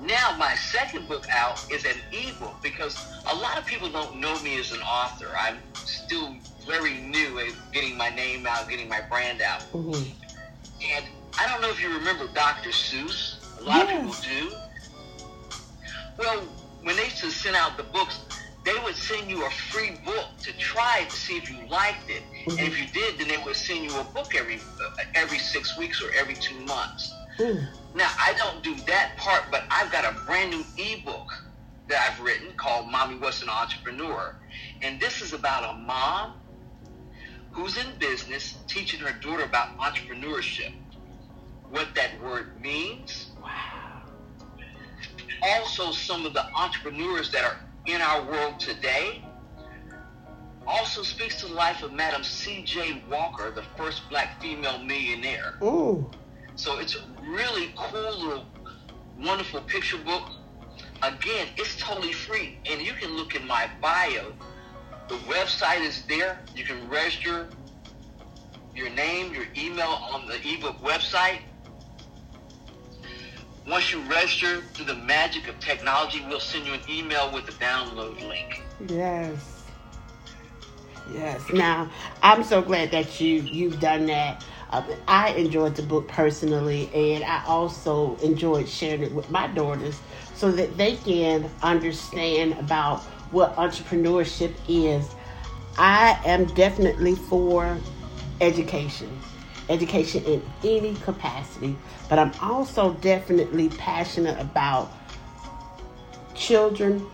Now, 0.04 0.36
my 0.38 0.56
second 0.56 1.08
book 1.08 1.28
out 1.30 1.66
is 1.72 1.84
an 1.84 1.96
ebook 2.12 2.62
because 2.64 2.98
a 3.30 3.36
lot 3.36 3.58
of 3.58 3.66
people 3.66 3.90
don't 3.90 4.18
know 4.18 4.40
me 4.42 4.58
as 4.60 4.72
an 4.72 4.82
author. 4.82 5.28
I'm 5.38 5.58
still 5.74 6.36
very 6.66 6.96
new 7.02 7.40
at 7.40 7.54
getting 7.74 7.98
my 7.98 8.10
name 8.10 8.48
out, 8.48 8.70
getting 8.70 8.88
my 8.88 9.02
brand 9.02 9.42
out. 9.42 9.62
Mm-hmm. 9.74 10.10
And 10.94 11.06
I 11.38 11.48
don't 11.48 11.62
know 11.62 11.70
if 11.70 11.82
you 11.82 11.94
remember 11.94 12.28
Dr. 12.34 12.70
Seuss. 12.70 13.36
A 13.60 13.64
lot 13.64 13.84
of 13.84 13.90
people 13.90 14.16
do. 14.24 14.54
Well, 16.18 16.42
when 16.84 16.96
they 16.96 17.06
used 17.06 17.18
to 17.20 17.32
send 17.32 17.56
out 17.56 17.76
the 17.76 17.84
books, 17.84 18.22
they 18.64 18.78
would 18.84 18.96
send 18.96 19.30
you 19.30 19.46
a 19.46 19.50
free 19.50 19.98
book 20.06 20.28
to 20.44 20.54
try 20.54 21.06
to 21.10 21.16
see 21.16 21.38
if 21.38 21.50
you 21.50 21.58
liked 21.70 22.10
it. 22.10 22.24
And 22.48 22.60
if 22.60 22.80
you 22.80 22.88
did, 22.88 23.20
then 23.20 23.28
they 23.28 23.38
would 23.38 23.56
send 23.56 23.84
you 23.84 23.98
a 24.00 24.04
book 24.04 24.36
every 24.36 24.56
uh, 24.58 25.04
every 25.16 25.40
six 25.40 25.78
weeks 25.78 26.02
or 26.02 26.12
every 26.18 26.36
two 26.36 26.60
months. 26.62 27.14
Ooh. 27.42 27.60
Now, 27.96 28.10
I 28.20 28.34
don't 28.38 28.64
do 28.64 28.76
that 28.88 29.18
part, 29.18 29.44
but 29.52 29.64
I've 29.72 29.92
got 29.92 30.06
a 30.06 30.16
brand 30.26 30.52
new 30.52 30.64
ebook 30.78 31.28
that 31.88 32.12
I've 32.12 32.24
written 32.24 32.50
called 32.58 32.92
Mommy 32.92 33.18
What's 33.18 33.42
an 33.42 33.50
Entrepreneur. 33.50 34.36
And 34.82 35.00
this 35.00 35.22
is 35.22 35.34
about 35.34 35.76
a 35.76 35.78
mom 35.80 36.36
who's 37.52 37.78
in 37.78 37.88
business 38.00 38.58
teaching 38.68 39.00
her 39.02 39.14
daughter 39.22 39.44
about 39.44 39.78
entrepreneurship, 39.80 40.72
what 41.70 41.96
that 41.96 42.22
word 42.24 42.62
means, 42.62 43.32
Wow. 43.42 44.04
also 45.44 45.92
some 45.92 46.26
of 46.26 46.34
the 46.34 46.46
entrepreneurs 46.56 47.32
that 47.32 47.44
are 47.44 47.58
in 47.88 48.02
our 48.02 48.24
world 48.24 48.60
today. 48.60 49.24
Also 50.68 51.02
speaks 51.02 51.40
to 51.42 51.48
the 51.48 51.54
life 51.54 51.82
of 51.82 51.92
Madam 51.94 52.24
C.J. 52.24 53.04
Walker, 53.10 53.52
the 53.52 53.64
first 53.76 54.08
black 54.10 54.40
female 54.42 54.80
millionaire. 54.80 55.56
Ooh. 55.64 56.10
So 56.60 56.78
it's 56.78 56.98
a 56.98 57.00
really 57.26 57.72
cool 57.78 58.02
little, 58.02 58.46
wonderful 59.18 59.62
picture 59.62 59.98
book. 59.98 60.24
Again, 61.02 61.48
it's 61.56 61.78
totally 61.78 62.12
free, 62.12 62.58
and 62.70 62.82
you 62.82 62.92
can 62.92 63.16
look 63.16 63.34
in 63.34 63.48
my 63.48 63.70
bio. 63.82 64.34
The 65.08 65.16
website 65.20 65.80
is 65.80 66.04
there. 66.10 66.38
You 66.54 66.66
can 66.66 66.90
register 66.90 67.48
your 68.76 68.90
name, 68.90 69.34
your 69.34 69.46
email 69.58 69.88
on 69.88 70.28
the 70.28 70.36
ebook 70.46 70.78
website. 70.82 71.40
Once 73.66 73.94
you 73.94 74.02
register 74.02 74.60
through 74.74 74.86
the 74.86 74.96
magic 74.96 75.48
of 75.48 75.58
technology, 75.62 76.22
we'll 76.28 76.42
send 76.42 76.68
you 76.68 76.74
an 76.74 76.82
email 76.90 77.32
with 77.34 77.46
the 77.46 77.54
download 77.54 78.20
link. 78.28 78.62
Yes. 78.90 79.64
Yes. 81.14 81.42
Now, 81.54 81.90
I'm 82.22 82.44
so 82.44 82.62
glad 82.62 82.92
that 82.92 83.22
you 83.22 83.44
you've 83.44 83.80
done 83.80 84.08
that. 84.08 84.44
I 84.72 85.34
enjoyed 85.36 85.76
the 85.76 85.82
book 85.82 86.08
personally, 86.08 86.90
and 86.94 87.24
I 87.24 87.44
also 87.48 88.18
enjoyed 88.18 88.70
sharing 88.70 89.02
it 89.02 89.12
with 89.12 89.30
my 89.32 89.48
daughters 89.48 90.00
so 90.36 90.52
that 90.52 90.78
they 90.78 90.96
can 90.98 91.50
understand 91.64 92.54
about 92.54 93.00
what 93.32 93.56
entrepreneurship 93.56 94.54
is. 94.68 95.10
I 95.78 96.20
am 96.26 96.46
definitely 96.46 97.16
for 97.16 97.80
education, 98.42 99.20
education 99.70 100.24
in 100.26 100.44
any 100.64 100.94
capacity, 100.96 101.76
but 102.08 102.20
I'm 102.20 102.34
also 102.40 102.94
definitely 102.94 103.70
passionate 103.70 104.40
about 104.40 104.92
children 106.36 107.10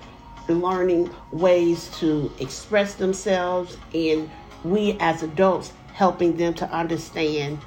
learning 0.48 1.10
ways 1.32 1.90
to 2.00 2.32
express 2.40 2.96
themselves 2.96 3.78
and 3.94 4.30
we 4.64 4.98
as 5.00 5.24
adults 5.24 5.74
helping 5.96 6.36
them 6.36 6.54
to 6.54 6.70
understand 6.72 7.58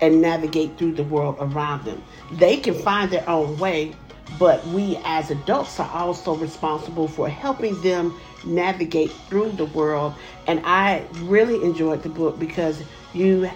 and 0.00 0.20
navigate 0.20 0.76
through 0.76 0.92
the 0.92 1.04
world 1.04 1.36
around 1.38 1.84
them. 1.84 2.02
They 2.32 2.56
can 2.56 2.74
find 2.74 3.08
their 3.08 3.28
own 3.28 3.56
way, 3.56 3.94
but 4.36 4.66
we 4.66 5.00
as 5.04 5.30
adults 5.30 5.78
are 5.78 5.90
also 5.90 6.34
responsible 6.34 7.06
for 7.06 7.28
helping 7.28 7.80
them 7.80 8.18
navigate 8.44 9.12
through 9.28 9.52
the 9.52 9.66
world. 9.66 10.14
And 10.48 10.60
I 10.64 11.04
really 11.22 11.64
enjoyed 11.64 12.02
the 12.02 12.08
book 12.08 12.36
because 12.38 12.82
you 13.14 13.48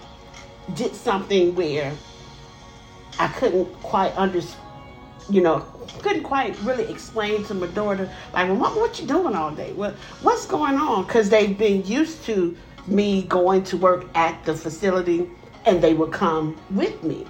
did 0.74 0.94
something 0.94 1.56
where 1.56 1.92
I 3.18 3.26
couldn't 3.26 3.72
quite 3.82 4.14
understand 4.14 4.60
you 5.30 5.40
know, 5.40 5.64
couldn't 6.02 6.24
quite 6.24 6.58
really 6.62 6.90
explain 6.90 7.44
to 7.44 7.54
my 7.54 7.68
daughter, 7.68 8.10
like, 8.32 8.48
well, 8.48 8.56
Mom, 8.56 8.76
what 8.76 8.98
you 9.00 9.06
doing 9.06 9.36
all 9.36 9.52
day? 9.52 9.72
What, 9.72 9.94
what's 10.22 10.46
going 10.46 10.74
on? 10.74 11.04
Because 11.06 11.30
they've 11.30 11.56
been 11.56 11.86
used 11.86 12.24
to 12.24 12.56
me 12.86 13.22
going 13.22 13.62
to 13.64 13.76
work 13.76 14.06
at 14.14 14.44
the 14.44 14.54
facility 14.54 15.28
and 15.64 15.82
they 15.82 15.94
would 15.94 16.12
come 16.12 16.60
with 16.70 17.02
me. 17.02 17.26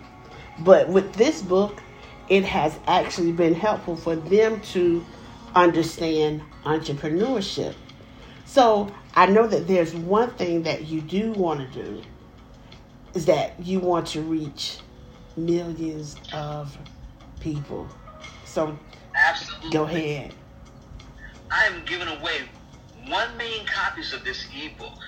But 0.60 0.88
with 0.88 1.14
this 1.14 1.42
book, 1.42 1.82
it 2.28 2.44
has 2.44 2.78
actually 2.86 3.32
been 3.32 3.54
helpful 3.54 3.96
for 3.96 4.16
them 4.16 4.60
to 4.72 5.04
understand 5.54 6.42
entrepreneurship. 6.64 7.74
So 8.44 8.92
I 9.14 9.26
know 9.26 9.46
that 9.46 9.66
there's 9.66 9.94
one 9.94 10.30
thing 10.30 10.62
that 10.62 10.86
you 10.86 11.00
do 11.00 11.32
want 11.32 11.72
to 11.72 11.82
do 11.82 12.02
is 13.14 13.26
that 13.26 13.54
you 13.62 13.78
want 13.78 14.06
to 14.08 14.22
reach 14.22 14.78
millions 15.36 16.16
of 16.32 16.76
people. 17.40 17.88
So 18.44 18.78
Absolutely. 19.14 19.70
go 19.70 19.84
ahead. 19.84 20.34
I 21.50 21.66
am 21.66 21.84
giving 21.84 22.08
away 22.08 22.42
1 23.06 23.36
million 23.36 23.66
copies 23.66 24.12
of 24.14 24.24
this 24.24 24.46
ebook. 24.54 24.98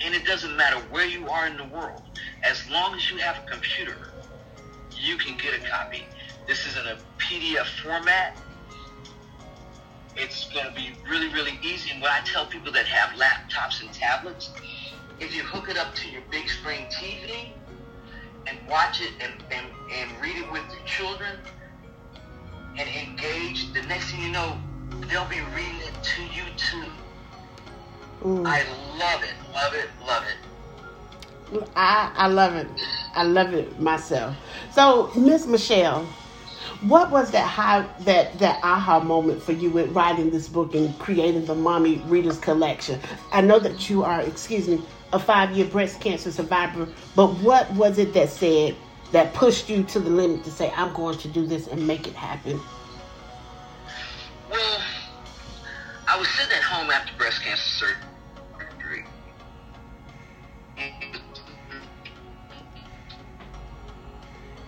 And 0.00 0.14
it 0.14 0.24
doesn't 0.24 0.56
matter 0.56 0.76
where 0.90 1.06
you 1.06 1.28
are 1.28 1.46
in 1.46 1.56
the 1.56 1.64
world. 1.64 2.02
As 2.44 2.68
long 2.70 2.94
as 2.94 3.10
you 3.10 3.18
have 3.18 3.36
a 3.44 3.50
computer, 3.50 3.96
you 4.96 5.16
can 5.16 5.36
get 5.36 5.54
a 5.54 5.68
copy. 5.68 6.04
This 6.46 6.66
is 6.66 6.76
in 6.76 6.86
a 6.86 6.98
PDF 7.18 7.66
format. 7.82 8.36
It's 10.16 10.48
going 10.52 10.66
to 10.66 10.72
be 10.72 10.90
really, 11.08 11.28
really 11.28 11.58
easy. 11.62 11.90
And 11.90 12.02
when 12.02 12.10
I 12.10 12.20
tell 12.24 12.46
people 12.46 12.72
that 12.72 12.86
have 12.86 13.18
laptops 13.18 13.82
and 13.82 13.92
tablets, 13.92 14.50
if 15.20 15.34
you 15.34 15.42
hook 15.42 15.68
it 15.68 15.76
up 15.76 15.94
to 15.96 16.08
your 16.08 16.22
big 16.30 16.48
screen 16.48 16.86
TV 16.86 17.48
and 18.46 18.58
watch 18.68 19.00
it 19.00 19.12
and, 19.20 19.32
and, 19.50 19.66
and 19.92 20.10
read 20.22 20.36
it 20.36 20.50
with 20.50 20.62
your 20.70 20.84
children 20.86 21.38
and 22.76 22.88
engage, 22.88 23.72
the 23.72 23.82
next 23.82 24.10
thing 24.10 24.22
you 24.22 24.30
know, 24.30 24.56
they'll 25.08 25.28
be 25.28 25.40
reading 25.54 25.80
it 25.80 26.02
to 26.02 26.22
you 26.22 26.44
too. 26.56 26.90
I 28.24 28.64
love 28.98 29.22
it, 29.22 29.34
love 29.54 29.74
it, 29.74 29.88
love 30.06 30.24
it. 30.24 31.68
I 31.76 32.12
I 32.16 32.26
love 32.26 32.54
it. 32.54 32.66
I 33.14 33.22
love 33.22 33.54
it 33.54 33.80
myself. 33.80 34.36
So, 34.72 35.10
Miss 35.16 35.46
Michelle, 35.46 36.04
what 36.82 37.10
was 37.10 37.30
that 37.30 37.46
high 37.46 37.86
that 38.00 38.38
that 38.38 38.60
aha 38.62 39.00
moment 39.00 39.42
for 39.42 39.52
you 39.52 39.70
with 39.70 39.90
writing 39.92 40.30
this 40.30 40.48
book 40.48 40.74
and 40.74 40.96
creating 40.98 41.46
the 41.46 41.54
Mommy 41.54 41.96
Readers 42.06 42.38
Collection? 42.38 43.00
I 43.32 43.40
know 43.40 43.58
that 43.58 43.88
you 43.88 44.04
are, 44.04 44.20
excuse 44.20 44.68
me, 44.68 44.82
a 45.12 45.18
five 45.18 45.52
year 45.52 45.66
breast 45.66 46.00
cancer 46.00 46.30
survivor, 46.30 46.88
but 47.16 47.28
what 47.38 47.70
was 47.72 47.98
it 47.98 48.12
that 48.14 48.28
said 48.28 48.76
that 49.12 49.32
pushed 49.32 49.70
you 49.70 49.82
to 49.84 49.98
the 49.98 50.10
limit 50.10 50.44
to 50.44 50.50
say, 50.50 50.72
I'm 50.76 50.92
going 50.92 51.18
to 51.18 51.28
do 51.28 51.46
this 51.46 51.66
and 51.66 51.86
make 51.86 52.06
it 52.06 52.14
happen? 52.14 52.60
Well, 54.50 54.80
I 56.06 56.18
was 56.18 56.28
sitting 56.28 56.52
at 56.52 56.62
home 56.62 56.90
after 56.90 57.16
breast 57.16 57.42
cancer 57.42 57.62
surgery. 57.62 58.07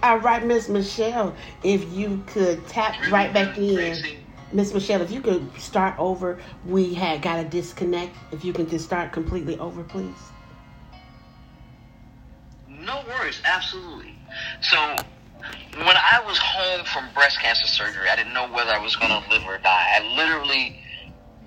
All 0.02 0.18
right, 0.18 0.42
Miss 0.42 0.70
Michelle, 0.70 1.36
if 1.62 1.92
you 1.92 2.22
could 2.26 2.66
tap 2.68 2.96
right 3.10 3.32
back 3.34 3.58
in. 3.58 4.02
Miss 4.52 4.72
Michelle, 4.72 5.02
if 5.02 5.10
you 5.10 5.20
could 5.20 5.48
start 5.60 5.94
over, 5.98 6.40
we 6.64 6.94
had 6.94 7.20
got 7.20 7.38
a 7.38 7.48
disconnect. 7.48 8.16
If 8.32 8.42
you 8.42 8.52
can 8.54 8.68
just 8.68 8.84
start 8.84 9.12
completely 9.12 9.58
over, 9.58 9.84
please. 9.84 10.16
No 12.66 13.02
worries, 13.06 13.40
absolutely. 13.44 14.14
So, 14.62 14.78
when 15.76 15.96
I 15.96 16.22
was 16.26 16.38
home 16.38 16.84
from 16.86 17.12
breast 17.12 17.38
cancer 17.40 17.66
surgery, 17.66 18.08
I 18.10 18.16
didn't 18.16 18.32
know 18.32 18.50
whether 18.50 18.70
I 18.70 18.78
was 18.78 18.96
going 18.96 19.10
to 19.10 19.30
live 19.30 19.42
or 19.46 19.58
die. 19.58 19.86
I 19.96 20.16
literally, 20.16 20.80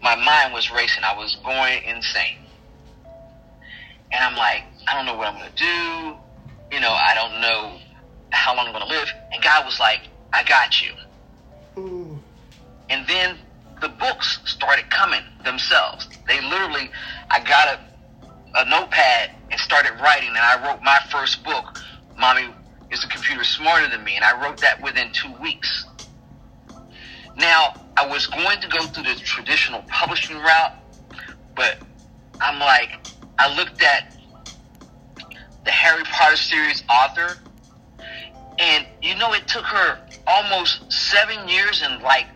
my 0.02 0.16
mind 0.16 0.54
was 0.54 0.72
racing. 0.72 1.04
I 1.04 1.18
was 1.18 1.38
going 1.44 1.84
insane. 1.86 2.38
And 4.12 4.24
I'm 4.24 4.38
like, 4.38 4.64
I 4.88 4.94
don't 4.96 5.08
know 5.08 5.16
what 5.16 5.28
I'm 5.28 5.40
going 5.40 5.50
to 5.50 5.58
do. 5.58 6.76
You 6.76 6.82
know, 6.82 6.92
I 6.92 7.16
don't 7.16 7.42
know 7.42 7.80
how 8.34 8.56
long 8.56 8.68
I'm 8.68 8.74
going 8.74 8.88
to 8.88 8.90
live. 8.90 9.12
And 9.32 9.44
God 9.44 9.66
was 9.66 9.80
like, 9.80 10.02
I 10.34 10.44
got 10.44 10.82
you. 10.82 10.92
Mm. 11.76 12.20
And 12.90 13.08
then 13.08 13.38
the 13.82 13.90
books 13.90 14.40
started 14.46 14.90
coming 14.90 15.22
themselves. 15.44 16.08
They 16.28 16.42
literally, 16.42 16.90
I 17.30 17.40
got 17.40 17.68
a, 17.68 18.60
a 18.60 18.70
notepad 18.70 19.32
and 19.52 19.60
started 19.60 19.94
writing, 20.02 20.30
and 20.30 20.38
I 20.38 20.68
wrote 20.68 20.82
my 20.82 21.00
first 21.12 21.44
book, 21.44 21.66
Mommy 22.18 22.48
is 22.92 23.04
a 23.04 23.08
Computer 23.08 23.44
Smarter 23.44 23.90
Than 23.90 24.04
Me, 24.04 24.16
and 24.16 24.24
I 24.24 24.42
wrote 24.42 24.60
that 24.62 24.82
within 24.82 25.12
two 25.12 25.34
weeks. 25.42 25.86
Now, 27.36 27.74
I 27.98 28.08
was 28.08 28.28
going 28.28 28.60
to 28.62 28.68
go 28.68 28.86
through 28.88 29.04
the 29.04 29.16
traditional 29.16 29.82
publishing 29.88 30.38
route, 30.38 30.74
but 31.56 31.80
I'm 32.42 32.60
like, 32.60 32.92
I 33.40 33.56
looked 33.56 33.82
at 33.82 34.16
the 35.66 35.72
Harry 35.72 36.04
Potter 36.04 36.36
series 36.36 36.84
author, 36.90 37.38
and 38.60 38.86
you 39.02 39.16
know, 39.16 39.34
it 39.34 39.48
took 39.48 39.66
her 39.66 40.00
almost 40.28 40.92
seven 40.92 41.48
years 41.48 41.82
and 41.84 42.02
like 42.02 42.28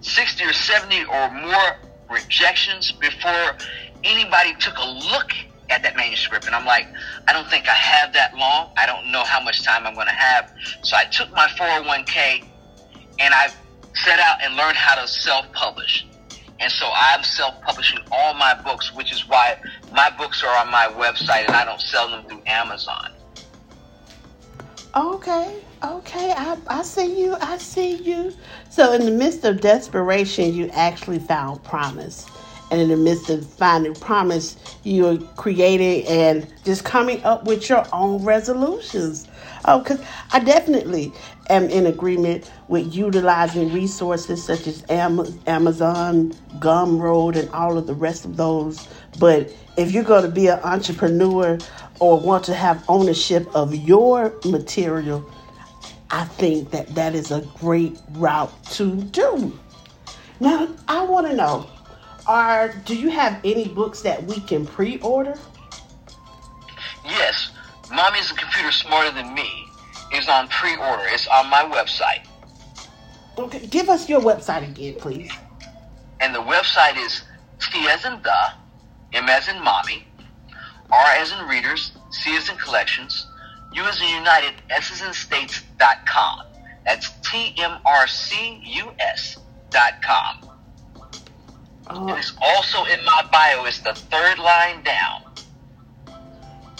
60 0.00 0.44
or 0.44 0.52
70 0.52 1.04
or 1.04 1.30
more 1.30 1.76
rejections 2.10 2.92
before 2.92 3.56
anybody 4.04 4.54
took 4.60 4.76
a 4.78 4.86
look 4.86 5.30
at 5.70 5.82
that 5.82 5.96
manuscript. 5.96 6.46
And 6.46 6.54
I'm 6.54 6.64
like, 6.64 6.86
I 7.28 7.32
don't 7.32 7.48
think 7.48 7.68
I 7.68 7.74
have 7.74 8.12
that 8.14 8.34
long. 8.36 8.70
I 8.76 8.86
don't 8.86 9.10
know 9.10 9.24
how 9.24 9.42
much 9.42 9.64
time 9.64 9.86
I'm 9.86 9.94
going 9.94 10.06
to 10.06 10.12
have. 10.12 10.46
So 10.82 10.96
I 10.96 11.04
took 11.04 11.30
my 11.32 11.48
401k 11.58 12.42
and 13.18 13.34
I 13.34 13.48
set 13.94 14.20
out 14.20 14.36
and 14.44 14.56
learned 14.56 14.76
how 14.76 15.00
to 15.00 15.08
self 15.08 15.46
publish. 15.52 16.06
And 16.60 16.70
so 16.72 16.88
I'm 16.94 17.22
self 17.22 17.54
publishing 17.66 18.00
all 18.10 18.34
my 18.34 18.54
books, 18.64 18.94
which 18.94 19.12
is 19.12 19.28
why 19.28 19.56
my 19.90 20.10
books 20.16 20.42
are 20.44 20.56
on 20.56 20.70
my 20.70 20.86
website 20.96 21.46
and 21.46 21.54
I 21.54 21.64
don't 21.64 21.80
sell 21.80 22.08
them 22.10 22.24
through 22.28 22.42
Amazon. 22.46 23.15
Okay, 24.96 25.64
okay, 25.84 26.32
I, 26.36 26.58
I 26.68 26.82
see 26.84 27.20
you, 27.22 27.36
I 27.40 27.58
see 27.58 27.96
you. 27.96 28.34
So, 28.70 28.94
in 28.94 29.06
the 29.06 29.12
midst 29.12 29.44
of 29.44 29.60
desperation, 29.62 30.54
you 30.54 30.70
actually 30.74 31.20
found 31.20 31.64
promise. 31.64 32.26
And 32.70 32.80
in 32.80 32.90
the 32.90 32.98
midst 32.98 33.30
of 33.30 33.46
finding 33.48 33.94
promise, 33.96 34.56
you're 34.84 35.18
creating 35.36 36.06
and 36.08 36.48
just 36.64 36.84
coming 36.84 37.24
up 37.24 37.44
with 37.46 37.68
your 37.70 37.86
own 37.92 38.24
resolutions. 38.24 39.28
Oh, 39.66 39.80
because 39.80 40.02
I 40.32 40.40
definitely 40.40 41.14
am 41.50 41.66
in 41.70 41.86
agreement 41.86 42.50
with 42.68 42.94
utilizing 42.94 43.72
resources 43.72 44.44
such 44.44 44.68
as 44.68 44.84
Amazon, 45.46 46.34
Gumroad, 46.58 47.36
and 47.36 47.50
all 47.50 47.78
of 47.78 47.88
the 47.88 47.94
rest 47.96 48.26
of 48.26 48.38
those. 48.38 48.88
But 49.18 49.52
if 49.76 49.92
you're 49.92 50.04
going 50.04 50.24
to 50.24 50.30
be 50.30 50.48
an 50.48 50.60
entrepreneur 50.64 51.58
or 52.00 52.18
want 52.20 52.44
to 52.44 52.54
have 52.54 52.84
ownership 52.88 53.48
of 53.54 53.74
your 53.74 54.34
material, 54.44 55.30
I 56.10 56.24
think 56.24 56.70
that 56.70 56.94
that 56.94 57.14
is 57.14 57.30
a 57.30 57.40
great 57.58 57.98
route 58.10 58.52
to 58.72 58.96
do. 58.96 59.58
Now, 60.40 60.68
I 60.88 61.04
want 61.04 61.26
to 61.26 61.34
know 61.34 61.68
are 62.26 62.74
do 62.84 62.96
you 62.96 63.08
have 63.10 63.40
any 63.44 63.68
books 63.68 64.02
that 64.02 64.22
we 64.24 64.40
can 64.40 64.66
pre-order? 64.66 65.38
Yes. 67.04 67.52
Mommy's 67.92 68.30
a 68.32 68.34
computer 68.34 68.72
smarter 68.72 69.12
than 69.12 69.32
me 69.32 69.48
is 70.12 70.28
on 70.28 70.48
pre-order. 70.48 71.04
It's 71.06 71.28
on 71.28 71.48
my 71.48 71.62
website. 71.62 72.26
Okay, 73.38 73.66
give 73.66 73.88
us 73.88 74.08
your 74.08 74.20
website 74.20 74.68
again, 74.68 74.94
please. 74.98 75.30
And 76.20 76.34
the 76.34 76.40
website 76.40 76.96
is 76.96 77.22
T 77.60 77.86
as 77.88 78.04
in 78.04 78.20
the, 78.22 78.52
M 79.12 79.28
as 79.28 79.48
in 79.48 79.62
mommy, 79.62 80.06
R 80.90 81.06
as 81.16 81.32
in 81.32 81.46
readers, 81.46 81.92
C 82.10 82.36
as 82.36 82.48
in 82.48 82.56
collections, 82.56 83.26
U 83.72 83.82
as 83.82 84.00
in 84.00 84.08
United, 84.08 84.54
S 84.70 84.90
as 84.92 85.02
in 85.02 85.12
states 85.12 85.62
dot 85.78 86.06
com. 86.06 86.42
That's 86.84 87.10
T 87.28 87.54
M 87.58 87.78
R 87.84 88.06
C 88.06 88.62
U 88.64 88.92
S 88.98 89.38
dot 89.70 90.02
com. 90.02 90.50
Oh. 91.88 92.14
It's 92.14 92.32
also 92.40 92.84
in 92.84 93.04
my 93.04 93.28
bio. 93.30 93.64
It's 93.64 93.80
the 93.80 93.94
third 93.94 94.38
line 94.38 94.82
down. 94.82 95.22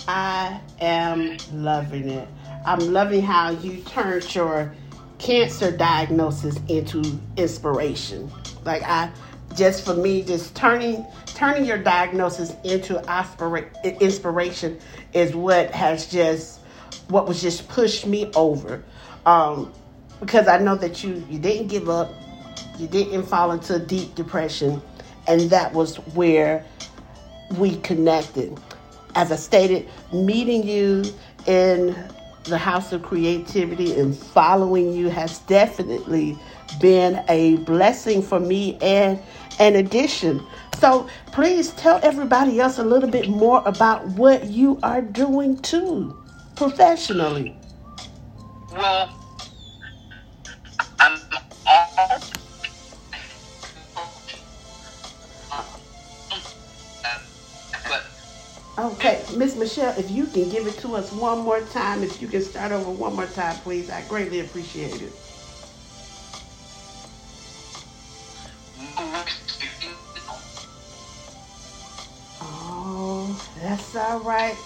I 0.08 0.60
am 0.80 1.36
loving 1.52 2.08
it. 2.08 2.28
I'm 2.64 2.92
loving 2.92 3.22
how 3.22 3.50
you 3.50 3.82
turned 3.82 4.34
your 4.34 4.74
cancer 5.18 5.76
diagnosis 5.76 6.58
into 6.68 7.20
inspiration. 7.36 8.30
Like 8.64 8.82
I 8.82 9.10
just 9.56 9.84
for 9.84 9.94
me, 9.94 10.22
just 10.22 10.54
turning 10.54 11.04
turning 11.36 11.66
your 11.66 11.76
diagnosis 11.76 12.56
into 12.64 12.94
aspira- 13.02 14.00
inspiration 14.00 14.78
is 15.12 15.36
what 15.36 15.70
has 15.70 16.06
just 16.06 16.60
what 17.08 17.28
was 17.28 17.42
just 17.42 17.68
pushed 17.68 18.06
me 18.06 18.32
over. 18.34 18.82
Um, 19.26 19.72
because 20.18 20.48
I 20.48 20.58
know 20.58 20.76
that 20.76 21.04
you 21.04 21.24
you 21.28 21.38
didn't 21.38 21.68
give 21.68 21.90
up, 21.90 22.10
you 22.78 22.88
didn't 22.88 23.24
fall 23.24 23.52
into 23.52 23.78
deep 23.78 24.14
depression, 24.14 24.80
and 25.28 25.42
that 25.50 25.74
was 25.74 25.96
where 26.14 26.64
we 27.58 27.76
connected. 27.76 28.58
As 29.14 29.30
I 29.30 29.36
stated, 29.36 29.88
meeting 30.12 30.66
you 30.66 31.04
in 31.46 31.94
the 32.44 32.56
House 32.56 32.92
of 32.92 33.02
Creativity 33.02 33.98
and 33.98 34.16
following 34.16 34.92
you 34.92 35.10
has 35.10 35.40
definitely 35.40 36.38
been 36.80 37.22
a 37.28 37.56
blessing 37.56 38.22
for 38.22 38.40
me 38.40 38.78
and 38.80 39.20
an 39.60 39.76
addition. 39.76 40.46
So 40.78 41.08
please 41.32 41.72
tell 41.72 42.00
everybody 42.02 42.60
else 42.60 42.78
a 42.78 42.84
little 42.84 43.10
bit 43.10 43.28
more 43.28 43.62
about 43.66 44.06
what 44.06 44.46
you 44.46 44.78
are 44.82 45.02
doing 45.02 45.58
too, 45.62 46.16
professionally. 46.56 47.56
Well, 48.72 49.10
I'm 51.00 51.20
all 51.66 51.88
Okay, 58.78 59.24
Miss 59.36 59.56
Michelle, 59.56 59.94
if 59.98 60.10
you 60.10 60.26
can 60.26 60.50
give 60.50 60.66
it 60.66 60.78
to 60.80 60.96
us 60.96 61.12
one 61.12 61.40
more 61.40 61.62
time, 61.62 62.02
if 62.02 62.20
you 62.22 62.28
can 62.28 62.42
start 62.42 62.72
over 62.72 62.90
one 62.90 63.14
more 63.16 63.26
time, 63.26 63.56
please, 63.58 63.90
I 63.90 64.02
greatly 64.02 64.40
appreciate 64.40 65.02
it. 65.02 65.12
All 74.06 74.20
right. 74.20 74.56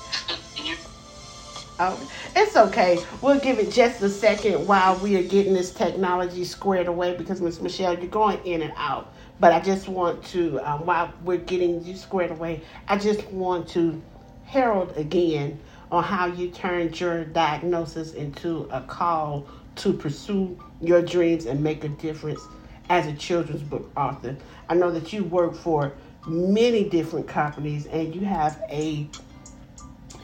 Oh, 1.79 2.11
it's 2.37 2.57
okay. 2.57 3.03
We'll 3.22 3.40
give 3.40 3.59
it 3.59 3.72
just 3.72 4.03
a 4.03 4.11
second 4.11 4.66
while 4.66 4.98
we 4.98 5.16
are 5.16 5.22
getting 5.22 5.55
this 5.55 5.70
technology 5.72 6.44
squared 6.44 6.88
away 6.88 7.16
because 7.16 7.40
Miss 7.40 7.59
Michelle, 7.59 7.98
you're 7.98 8.11
going 8.11 8.38
in 8.44 8.61
and 8.61 8.74
out 8.76 9.14
But 9.40 9.55
I 9.55 9.61
just 9.61 9.88
want 9.88 10.22
to, 10.26 10.61
um, 10.61 10.85
while 10.85 11.11
we're 11.24 11.38
getting 11.38 11.83
you 11.83 11.96
squared 11.96 12.31
away, 12.31 12.61
I 12.87 12.98
just 12.98 13.24
want 13.29 13.66
to 13.70 14.03
herald 14.44 14.94
again 14.98 15.59
on 15.90 16.05
how 16.05 16.26
you 16.26 16.50
turned 16.50 17.00
your 17.00 17.24
diagnosis 17.24 18.12
into 18.12 18.68
a 18.70 18.83
call 18.83 19.48
to 19.76 19.94
pursue 19.94 20.59
your 20.83 21.00
dreams 21.00 21.46
and 21.46 21.64
make 21.64 21.85
a 21.85 21.88
difference 21.88 22.42
as 22.90 23.07
a 23.07 23.14
children's 23.14 23.62
book 23.62 23.90
author. 23.96 24.37
I 24.68 24.74
know 24.74 24.90
that 24.90 25.14
you 25.14 25.24
work 25.24 25.55
for 25.55 25.94
many 26.26 26.85
different 26.85 27.26
companies 27.26 27.87
and 27.87 28.14
you 28.14 28.20
have 28.26 28.61
a 28.68 29.09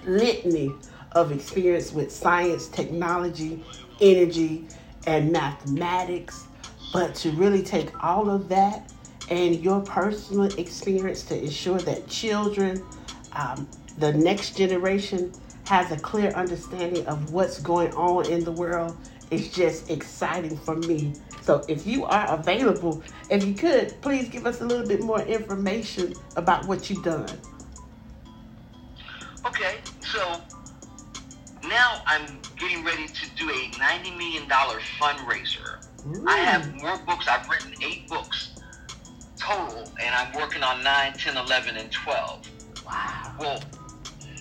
litany 0.07 0.73
of 1.13 1.33
experience 1.33 1.93
with 1.93 2.13
science, 2.13 2.69
technology, 2.69 3.65
energy, 4.01 4.67
and 5.07 5.33
mathematics. 5.33 6.45
But 6.93 7.15
to 7.17 7.31
really 7.33 7.63
take 7.63 7.93
all 8.03 8.31
of 8.31 8.49
that 8.49 8.93
and 9.31 9.57
your 9.63 9.81
personal 9.81 10.45
experience 10.59 11.25
to 11.25 11.43
ensure 11.43 11.79
that 11.81 12.07
children, 12.09 12.85
um, 13.33 13.69
the 13.99 14.13
next 14.13 14.57
generation, 14.57 15.33
has 15.67 15.91
a 15.91 15.97
clear 15.97 16.31
understanding 16.31 17.05
of 17.07 17.33
what's 17.33 17.59
going 17.61 17.93
on 17.95 18.31
in 18.31 18.45
the 18.45 18.53
world 18.53 18.97
is 19.31 19.51
just 19.51 19.91
exciting 19.91 20.57
for 20.57 20.77
me. 20.77 21.13
So 21.43 21.65
if 21.69 21.87
you 21.87 22.05
are 22.05 22.29
available, 22.33 23.03
if 23.31 23.45
you 23.45 23.55
could, 23.55 24.01
please 24.01 24.29
give 24.29 24.47
us 24.47 24.61
a 24.61 24.65
little 24.65 24.87
bit 24.87 25.01
more 25.01 25.21
information 25.23 26.15
about 26.37 26.67
what 26.67 26.89
you've 26.89 27.03
done. 27.03 27.29
Okay, 29.45 29.76
I'm 32.07 32.41
getting 32.57 32.85
ready 32.85 33.09
to 33.09 33.31
do 33.37 33.51
a 33.51 33.71
$90 33.71 34.17
million 34.17 34.49
fundraiser. 34.49 35.85
Ooh. 36.07 36.25
I 36.29 36.37
have 36.39 36.73
more 36.75 36.97
books. 36.99 37.27
I've 37.29 37.49
written 37.49 37.75
eight 37.83 38.09
books 38.09 38.61
total, 39.37 39.91
and 40.01 40.15
I'm 40.15 40.33
working 40.35 40.63
on 40.63 40.85
9, 40.85 41.13
10, 41.15 41.37
11, 41.37 41.77
and 41.77 41.91
12. 41.91 42.51
Wow. 42.87 43.35
Well, 43.41 43.63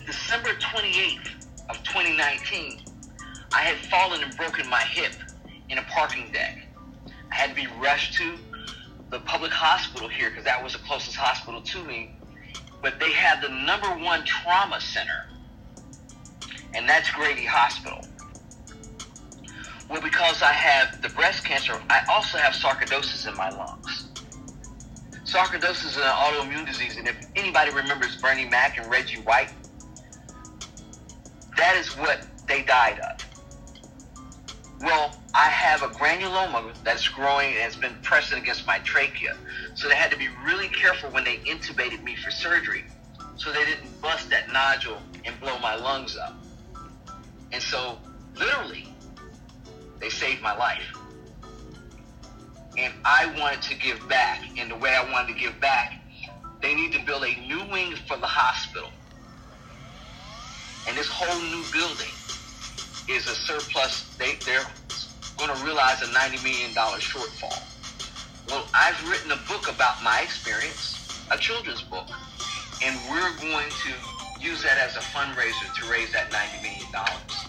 December 0.05 0.49
28th 0.49 1.45
of 1.69 1.77
2019, 1.83 2.81
I 3.51 3.61
had 3.61 3.77
fallen 3.89 4.21
and 4.21 4.35
broken 4.37 4.69
my 4.69 4.81
hip 4.81 5.13
in 5.69 5.79
a 5.79 5.83
parking 5.83 6.31
deck. 6.31 6.59
I 7.31 7.35
had 7.35 7.49
to 7.49 7.55
be 7.55 7.67
rushed 7.81 8.13
to 8.17 8.35
the 9.09 9.19
public 9.19 9.51
hospital 9.51 10.07
here 10.07 10.29
because 10.29 10.45
that 10.45 10.63
was 10.63 10.73
the 10.73 10.79
closest 10.79 11.15
hospital 11.15 11.61
to 11.61 11.83
me. 11.83 12.15
But 12.83 12.99
they 12.99 13.11
had 13.11 13.41
the 13.41 13.49
number 13.49 13.87
one 14.03 14.23
trauma 14.23 14.79
center, 14.79 15.25
and 16.75 16.87
that's 16.87 17.09
Grady 17.11 17.45
Hospital. 17.45 18.03
Well, 19.89 20.01
because 20.01 20.41
I 20.41 20.51
have 20.51 21.01
the 21.01 21.09
breast 21.09 21.45
cancer, 21.45 21.79
I 21.89 22.01
also 22.09 22.37
have 22.37 22.53
sarcoidosis 22.53 23.27
in 23.27 23.35
my 23.35 23.49
lungs. 23.49 24.09
Sarcoidosis 25.25 25.85
is 25.85 25.97
an 25.97 26.03
autoimmune 26.03 26.65
disease, 26.65 26.97
and 26.97 27.07
if 27.07 27.15
anybody 27.35 27.71
remembers 27.71 28.17
Bernie 28.17 28.45
Mac 28.45 28.77
and 28.77 28.89
Reggie 28.91 29.21
White, 29.21 29.49
that 31.57 31.75
is 31.77 31.87
what 31.97 32.21
they 32.47 32.63
died 32.63 32.99
of. 32.99 33.25
Well, 34.81 35.15
I 35.33 35.49
have 35.49 35.83
a 35.83 35.87
granuloma 35.87 36.73
that's 36.83 37.07
growing 37.07 37.47
and 37.47 37.57
has 37.57 37.75
been 37.75 37.95
pressing 38.03 38.39
against 38.39 38.67
my 38.67 38.79
trachea. 38.79 39.37
So 39.73 39.87
they 39.87 39.95
had 39.95 40.11
to 40.11 40.17
be 40.17 40.27
really 40.45 40.67
careful 40.67 41.09
when 41.11 41.23
they 41.23 41.37
intubated 41.37 42.03
me 42.03 42.15
for 42.15 42.31
surgery 42.31 42.83
so 43.37 43.51
they 43.51 43.65
didn't 43.65 44.01
bust 44.01 44.29
that 44.29 44.51
nodule 44.51 45.01
and 45.23 45.39
blow 45.39 45.57
my 45.59 45.75
lungs 45.75 46.17
up. 46.17 46.35
And 47.55 47.63
so, 47.63 47.97
literally, 48.35 48.85
they 50.01 50.09
saved 50.09 50.41
my 50.41 50.53
life. 50.57 50.83
And 52.77 52.93
I 53.05 53.33
wanted 53.39 53.61
to 53.61 53.75
give 53.75 54.05
back. 54.09 54.41
And 54.59 54.69
the 54.69 54.75
way 54.75 54.89
I 54.89 55.09
wanted 55.09 55.35
to 55.35 55.39
give 55.39 55.57
back, 55.61 55.93
they 56.61 56.75
need 56.75 56.91
to 56.91 57.05
build 57.05 57.23
a 57.23 57.33
new 57.47 57.63
wing 57.71 57.95
for 58.09 58.17
the 58.17 58.27
hospital. 58.27 58.89
And 60.85 60.97
this 60.97 61.07
whole 61.07 61.39
new 61.43 61.63
building 61.71 62.11
is 63.07 63.25
a 63.29 63.35
surplus. 63.35 64.13
They, 64.17 64.35
they're 64.45 64.67
going 65.37 65.55
to 65.55 65.63
realize 65.63 66.01
a 66.01 66.07
$90 66.07 66.43
million 66.43 66.73
shortfall. 66.75 67.57
Well, 68.49 68.67
I've 68.73 69.09
written 69.09 69.31
a 69.31 69.39
book 69.47 69.73
about 69.73 70.03
my 70.03 70.19
experience, 70.19 71.25
a 71.31 71.37
children's 71.37 71.83
book, 71.83 72.09
and 72.83 72.99
we're 73.09 73.33
going 73.39 73.69
to 73.69 73.93
use 74.45 74.61
that 74.63 74.77
as 74.77 74.97
a 74.97 74.99
fundraiser 74.99 75.73
to 75.73 75.89
raise 75.89 76.11
that 76.11 76.29
$90 76.31 76.61
million. 76.61 77.44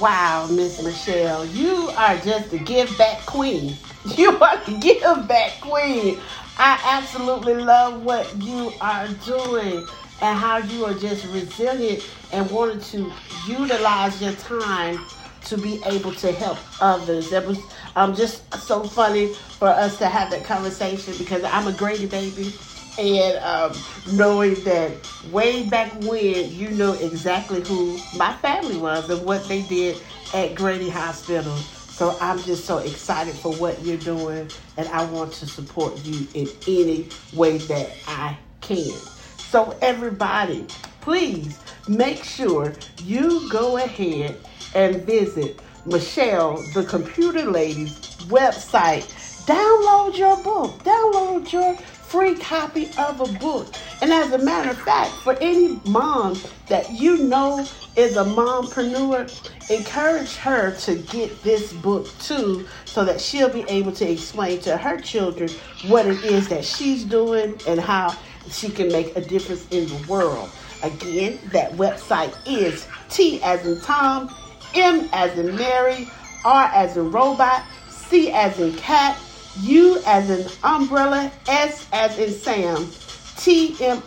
Wow, 0.00 0.46
Miss 0.48 0.82
Michelle, 0.82 1.44
you 1.46 1.90
are 1.96 2.16
just 2.18 2.50
the 2.52 2.58
give 2.58 2.96
back 2.98 3.26
queen. 3.26 3.76
You 4.16 4.30
are 4.38 4.56
the 4.64 4.78
give 4.78 5.28
back 5.28 5.60
queen. 5.60 6.18
I 6.58 6.80
absolutely 6.84 7.54
love 7.54 8.04
what 8.04 8.34
you 8.42 8.72
are 8.80 9.08
doing 9.26 9.86
and 10.22 10.38
how 10.38 10.58
you 10.58 10.86
are 10.86 10.94
just 10.94 11.26
resilient 11.26 12.08
and 12.32 12.50
wanted 12.50 12.82
to 12.84 13.12
utilize 13.48 14.22
your 14.22 14.32
time 14.34 15.04
to 15.46 15.58
be 15.58 15.80
able 15.86 16.14
to 16.14 16.32
help 16.32 16.58
others. 16.80 17.30
That 17.30 17.46
was 17.46 17.58
um, 17.96 18.14
just 18.14 18.42
so 18.54 18.84
funny 18.84 19.34
for 19.58 19.68
us 19.68 19.98
to 19.98 20.06
have 20.08 20.30
that 20.30 20.44
conversation 20.44 21.14
because 21.18 21.44
I'm 21.44 21.66
a 21.66 21.72
Grady 21.72 22.06
baby. 22.06 22.52
And 22.98 23.38
um, 23.38 23.84
knowing 24.06 24.62
that 24.64 24.92
way 25.30 25.68
back 25.68 25.92
when, 26.02 26.52
you 26.52 26.70
know 26.70 26.94
exactly 26.94 27.60
who 27.62 28.06
my 28.12 28.34
family 28.38 28.76
was 28.76 29.08
and 29.10 29.24
what 29.24 29.48
they 29.48 29.62
did 29.62 30.02
at 30.34 30.54
Grady 30.56 30.90
Hospital. 30.90 31.68
So 31.90 32.18
I'm 32.20 32.42
just 32.42 32.66
so 32.66 32.78
excited 32.78 33.34
for 33.36 33.52
what 33.54 33.82
you're 33.82 33.96
doing, 33.98 34.50
and 34.76 34.88
I 34.88 35.04
want 35.04 35.32
to 35.34 35.46
support 35.46 36.04
you 36.04 36.28
in 36.34 36.48
any 36.66 37.08
way 37.32 37.58
that 37.58 37.90
I 38.06 38.38
can. 38.60 39.08
So, 39.50 39.76
everybody, 39.82 40.66
please 41.00 41.58
make 41.88 42.24
sure 42.24 42.74
you 42.98 43.48
go 43.48 43.78
ahead 43.78 44.36
and 44.74 45.02
visit 45.04 45.60
Michelle, 45.86 46.62
the 46.74 46.84
computer 46.84 47.50
lady's 47.50 47.98
website. 48.28 49.06
Download 49.46 50.16
your 50.18 50.36
book, 50.42 50.84
download 50.84 51.50
your 51.50 51.78
free 52.08 52.34
copy 52.34 52.90
of 52.98 53.20
a 53.20 53.38
book. 53.38 53.74
And 54.00 54.12
as 54.12 54.32
a 54.32 54.38
matter 54.38 54.70
of 54.70 54.78
fact, 54.78 55.10
for 55.22 55.36
any 55.40 55.78
mom 55.84 56.38
that 56.68 56.90
you 56.90 57.18
know 57.18 57.66
is 57.96 58.16
a 58.16 58.24
mompreneur, 58.24 59.28
encourage 59.70 60.34
her 60.36 60.74
to 60.76 60.94
get 60.96 61.42
this 61.42 61.72
book 61.74 62.08
too 62.18 62.66
so 62.86 63.04
that 63.04 63.20
she'll 63.20 63.50
be 63.50 63.64
able 63.68 63.92
to 63.92 64.10
explain 64.10 64.60
to 64.62 64.76
her 64.76 64.98
children 64.98 65.50
what 65.88 66.06
it 66.06 66.24
is 66.24 66.48
that 66.48 66.64
she's 66.64 67.04
doing 67.04 67.58
and 67.66 67.78
how 67.78 68.16
she 68.48 68.70
can 68.70 68.88
make 68.88 69.14
a 69.16 69.20
difference 69.20 69.68
in 69.68 69.86
the 69.88 70.06
world. 70.08 70.50
Again, 70.82 71.38
that 71.52 71.72
website 71.72 72.34
is 72.46 72.86
T 73.10 73.42
as 73.42 73.66
in 73.66 73.80
Tom, 73.82 74.34
M 74.74 75.08
as 75.12 75.36
in 75.38 75.54
Mary, 75.56 76.08
R 76.44 76.70
as 76.72 76.96
in 76.96 77.10
robot, 77.10 77.64
C 77.90 78.30
as 78.30 78.58
in 78.58 78.74
cat, 78.76 79.18
U 79.60 80.00
as 80.06 80.30
in 80.30 80.46
umbrella, 80.62 81.30
S 81.48 81.86
as 81.92 82.18
in 82.18 82.32
Sam, 82.32 82.86
TMRCUS.com. 83.36 84.00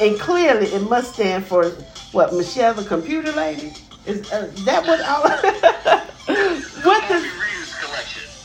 And 0.00 0.20
clearly 0.20 0.66
it 0.66 0.82
must 0.88 1.14
stand 1.14 1.44
for 1.44 1.70
what, 2.12 2.32
Michelle 2.32 2.74
the 2.74 2.84
computer 2.84 3.32
lady? 3.32 3.72
Is 4.06 4.32
uh, 4.32 4.50
that 4.64 4.86
what 4.86 5.00
all 5.02 5.22
what 6.84 7.08
the 7.08 7.38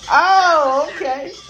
Oh, 0.10 0.92
okay. 0.96 1.32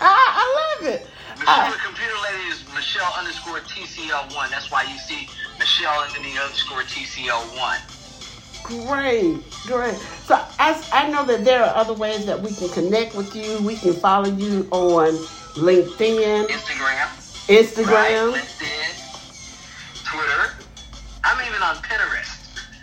I 0.00 0.76
love 0.80 0.88
it. 0.92 1.06
Michelle, 1.38 1.54
uh, 1.54 1.70
the 1.70 1.78
computer 1.78 2.14
lady 2.24 2.48
is 2.50 2.64
Michelle 2.74 3.12
underscore 3.16 3.60
TCL1. 3.60 4.50
That's 4.50 4.70
why 4.70 4.82
you 4.82 4.98
see 4.98 5.28
Michelle 5.58 6.00
underneath 6.02 6.40
underscore 6.40 6.82
TCL1. 6.82 7.97
Great, 8.64 9.38
great. 9.66 9.94
So 10.24 10.34
I, 10.58 10.82
I 10.92 11.10
know 11.10 11.24
that 11.24 11.44
there 11.44 11.64
are 11.64 11.74
other 11.74 11.94
ways 11.94 12.26
that 12.26 12.40
we 12.40 12.52
can 12.52 12.68
connect 12.68 13.14
with 13.14 13.34
you. 13.34 13.58
We 13.66 13.76
can 13.76 13.94
follow 13.94 14.28
you 14.28 14.68
on 14.70 15.12
LinkedIn, 15.54 16.46
Instagram, 16.48 17.06
Instagram, 17.48 18.32
right, 18.32 18.42
LinkedIn, 18.42 20.04
Twitter. 20.04 20.54
I'm 21.24 21.46
even 21.48 21.62
on 21.62 21.76
Pinterest. 21.76 22.38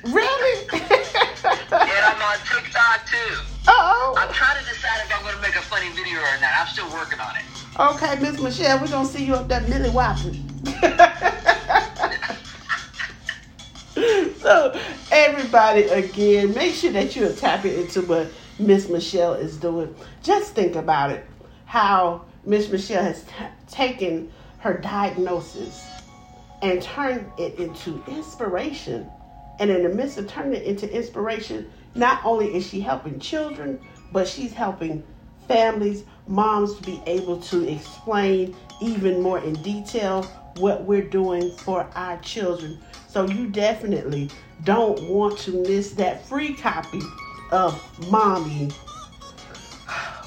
Really? 0.06 0.68
and 0.74 2.06
I'm 2.06 2.22
on 2.22 2.38
TikTok 2.46 3.06
too. 3.08 3.42
Oh. 3.68 4.16
I'm 4.18 4.32
trying 4.34 4.64
to 4.64 4.70
decide 4.70 5.02
if 5.04 5.16
I'm 5.16 5.24
going 5.24 5.36
to 5.36 5.42
make 5.42 5.56
a 5.56 5.62
funny 5.62 5.90
video 5.92 6.20
or 6.20 6.40
not. 6.42 6.52
I'm 6.60 6.68
still 6.68 6.92
working 6.92 7.20
on 7.20 7.36
it. 7.36 7.44
Okay, 7.80 8.20
Miss 8.22 8.40
Michelle, 8.40 8.80
we're 8.80 8.88
going 8.88 9.06
to 9.06 9.12
see 9.12 9.26
you 9.26 9.36
up 9.36 9.48
there 9.48 9.62
Millie 9.62 9.90
Whopping. 9.90 10.42
so, 13.96 14.80
everybody, 15.12 15.84
again, 15.84 16.54
make 16.54 16.74
sure 16.74 16.92
that 16.92 17.16
you're 17.16 17.32
tapping 17.32 17.74
into 17.80 18.02
what 18.02 18.28
Miss 18.60 18.90
Michelle 18.90 19.34
is 19.34 19.58
doing. 19.58 19.96
Just 20.22 20.54
think 20.54 20.76
about 20.76 21.12
it 21.12 21.26
how 21.66 22.26
Miss 22.46 22.70
Michelle 22.70 23.04
has 23.04 23.24
t- 23.24 23.32
taken 23.70 24.32
her 24.60 24.78
diagnosis 24.78 25.86
and 26.62 26.82
turned 26.82 27.30
it 27.38 27.60
into 27.60 28.04
inspiration. 28.08 29.10
And 29.60 29.70
in 29.70 29.84
the 29.84 29.90
midst 29.90 30.18
of 30.18 30.28
turning 30.28 30.54
it 30.54 30.64
into 30.64 30.92
inspiration, 30.92 31.72
not 31.96 32.24
only 32.26 32.54
is 32.54 32.68
she 32.68 32.82
helping 32.82 33.20
children, 33.20 33.80
but 34.12 34.28
she's 34.28 34.54
helping 34.54 35.04
families, 35.48 36.04
moms 36.28 36.76
to 36.76 36.84
be 36.84 37.02
able 37.06 37.40
to 37.40 37.68
explain 37.68 38.56
even 38.82 39.22
more 39.22 39.40
in 39.40 39.54
detail 39.62 40.30
what 40.58 40.84
we're 40.84 41.04
doing 41.04 41.52
for 41.58 41.88
our 41.96 42.18
children. 42.20 42.80
So 43.08 43.28
you 43.28 43.48
definitely 43.48 44.30
don't 44.64 45.02
want 45.10 45.38
to 45.40 45.52
miss 45.64 45.92
that 45.94 46.26
free 46.26 46.54
copy 46.54 47.02
of 47.52 47.82
Mommy. 48.10 48.70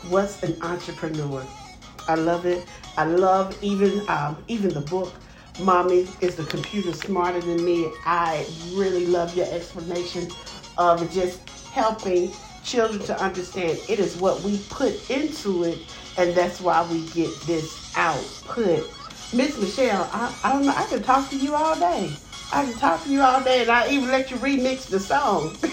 What's 0.08 0.42
an 0.42 0.60
entrepreneur? 0.62 1.44
I 2.06 2.14
love 2.14 2.46
it. 2.46 2.64
I 2.96 3.04
love 3.04 3.56
even 3.62 4.02
um, 4.08 4.42
even 4.48 4.70
the 4.70 4.80
book. 4.80 5.12
Mommy 5.60 6.06
is 6.20 6.36
the 6.36 6.44
computer 6.44 6.92
smarter 6.92 7.40
than 7.40 7.64
me. 7.64 7.90
I 8.06 8.46
really 8.74 9.06
love 9.06 9.36
your 9.36 9.46
explanation 9.52 10.28
of 10.76 11.10
just 11.12 11.48
helping 11.72 12.32
children 12.62 13.02
to 13.06 13.20
understand 13.20 13.78
it 13.88 13.98
is 13.98 14.16
what 14.16 14.40
we 14.42 14.58
put 14.68 15.10
into 15.10 15.64
it, 15.64 15.78
and 16.16 16.34
that's 16.34 16.60
why 16.60 16.86
we 16.90 17.06
get 17.08 17.34
this 17.42 17.92
output. 17.96 18.88
Miss 19.32 19.58
Michelle, 19.58 20.08
I, 20.12 20.36
I 20.42 20.52
don't 20.54 20.66
know. 20.66 20.74
I 20.74 20.86
can 20.86 21.02
talk 21.02 21.30
to 21.30 21.38
you 21.38 21.54
all 21.56 21.78
day. 21.78 22.20
I 22.50 22.64
can 22.64 22.76
talk 22.76 23.04
to 23.04 23.10
you 23.10 23.22
all 23.22 23.42
day, 23.44 23.62
and 23.62 23.70
I 23.70 23.90
even 23.90 24.10
let 24.10 24.30
you 24.30 24.38
remix 24.38 24.88
the 24.88 25.00
song. 25.00 25.60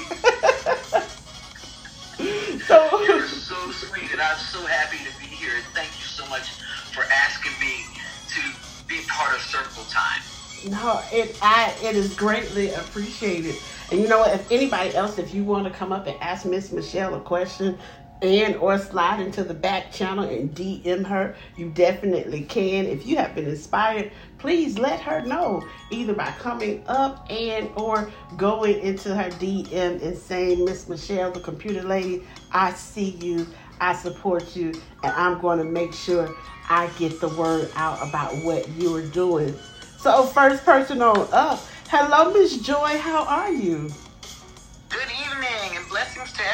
so 2.59 3.01
you're 3.03 3.27
so 3.27 3.71
sweet, 3.71 4.11
and 4.11 4.21
I'm 4.21 4.39
so 4.39 4.65
happy 4.65 4.97
to 4.99 5.11
be 5.19 5.27
here. 5.27 5.55
And 5.57 5.65
thank 5.75 5.99
you 5.99 6.05
so 6.05 6.27
much 6.27 6.53
for 6.93 7.03
asking 7.11 7.53
me 7.61 7.85
to 8.27 8.41
be 8.87 9.05
part 9.07 9.35
of 9.35 9.41
Circle 9.41 9.85
Time. 9.85 10.21
No, 10.63 11.03
it 11.11 11.39
I 11.41 11.77
it 11.81 11.97
is 11.97 12.15
greatly 12.15 12.71
appreciated. 12.71 13.63
And 13.89 14.01
you 14.01 14.07
know 14.07 14.19
what? 14.19 14.35
If 14.35 14.47
anybody 14.51 14.95
else, 14.95 15.19
if 15.19 15.33
you 15.33 15.45
want 15.45 15.65
to 15.65 15.71
come 15.71 15.93
up 15.93 16.07
and 16.07 16.21
ask 16.21 16.45
Miss 16.45 16.71
Michelle 16.71 17.15
a 17.15 17.21
question, 17.21 17.79
and 18.21 18.55
or 18.55 18.77
slide 18.77 19.19
into 19.19 19.43
the 19.43 19.53
back 19.53 19.91
channel 19.91 20.27
and 20.27 20.53
DM 20.55 21.05
her, 21.05 21.35
you 21.57 21.69
definitely 21.71 22.43
can. 22.43 22.85
If 22.85 23.05
you 23.05 23.17
have 23.17 23.35
been 23.35 23.47
inspired, 23.47 24.11
please 24.37 24.77
let 24.77 24.99
her 25.01 25.21
know 25.21 25.63
either 25.91 26.13
by 26.13 26.31
coming 26.39 26.83
up 26.87 27.29
and 27.29 27.69
or 27.75 28.11
going 28.37 28.79
into 28.79 29.15
her 29.15 29.29
DM 29.31 30.01
and 30.01 30.17
saying, 30.17 30.65
Miss 30.65 30.87
Michelle, 30.87 31.31
the 31.31 31.41
computer 31.41 31.83
lady, 31.83 32.23
I 32.51 32.71
see 32.73 33.11
you, 33.21 33.47
I 33.79 33.93
support 33.93 34.55
you, 34.55 34.73
and 35.03 35.13
I'm 35.13 35.41
going 35.41 35.59
to 35.59 35.65
make 35.65 35.93
sure 35.93 36.33
I 36.69 36.87
get 36.97 37.19
the 37.19 37.29
word 37.29 37.69
out 37.75 38.07
about 38.07 38.35
what 38.43 38.67
you 38.69 38.95
are 38.95 39.07
doing. 39.07 39.53
So 39.97 40.25
first 40.27 40.63
person 40.63 41.01
on 41.01 41.27
up. 41.31 41.59
Hello, 41.89 42.31
Miss 42.31 42.57
Joy. 42.57 42.97
How 42.97 43.25
are 43.25 43.51
you? 43.51 43.89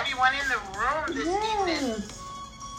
Everyone 0.01 0.33
in 0.33 0.47
the 0.49 0.57
room 0.73 1.15
this 1.15 1.27
yes. 1.29 1.77
evening. 1.77 2.01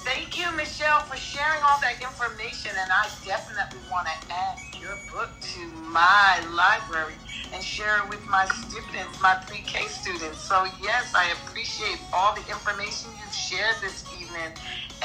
Thank 0.02 0.36
you, 0.36 0.50
Michelle, 0.56 1.02
for 1.06 1.16
sharing 1.16 1.62
all 1.62 1.78
that 1.78 2.02
information. 2.02 2.72
And 2.74 2.90
I 2.90 3.06
definitely 3.24 3.78
want 3.88 4.08
to 4.10 4.34
add 4.34 4.58
your 4.80 4.98
book 5.14 5.30
to 5.54 5.60
my 5.86 6.42
library 6.50 7.14
and 7.54 7.62
share 7.62 8.02
it 8.02 8.08
with 8.10 8.26
my 8.26 8.44
students, 8.66 9.22
my 9.22 9.38
pre 9.46 9.58
K 9.58 9.86
students. 9.86 10.40
So, 10.42 10.66
yes, 10.82 11.14
I 11.14 11.30
appreciate 11.46 12.00
all 12.12 12.34
the 12.34 12.42
information 12.50 13.10
you've 13.22 13.32
shared 13.32 13.76
this 13.80 14.02
evening. 14.18 14.50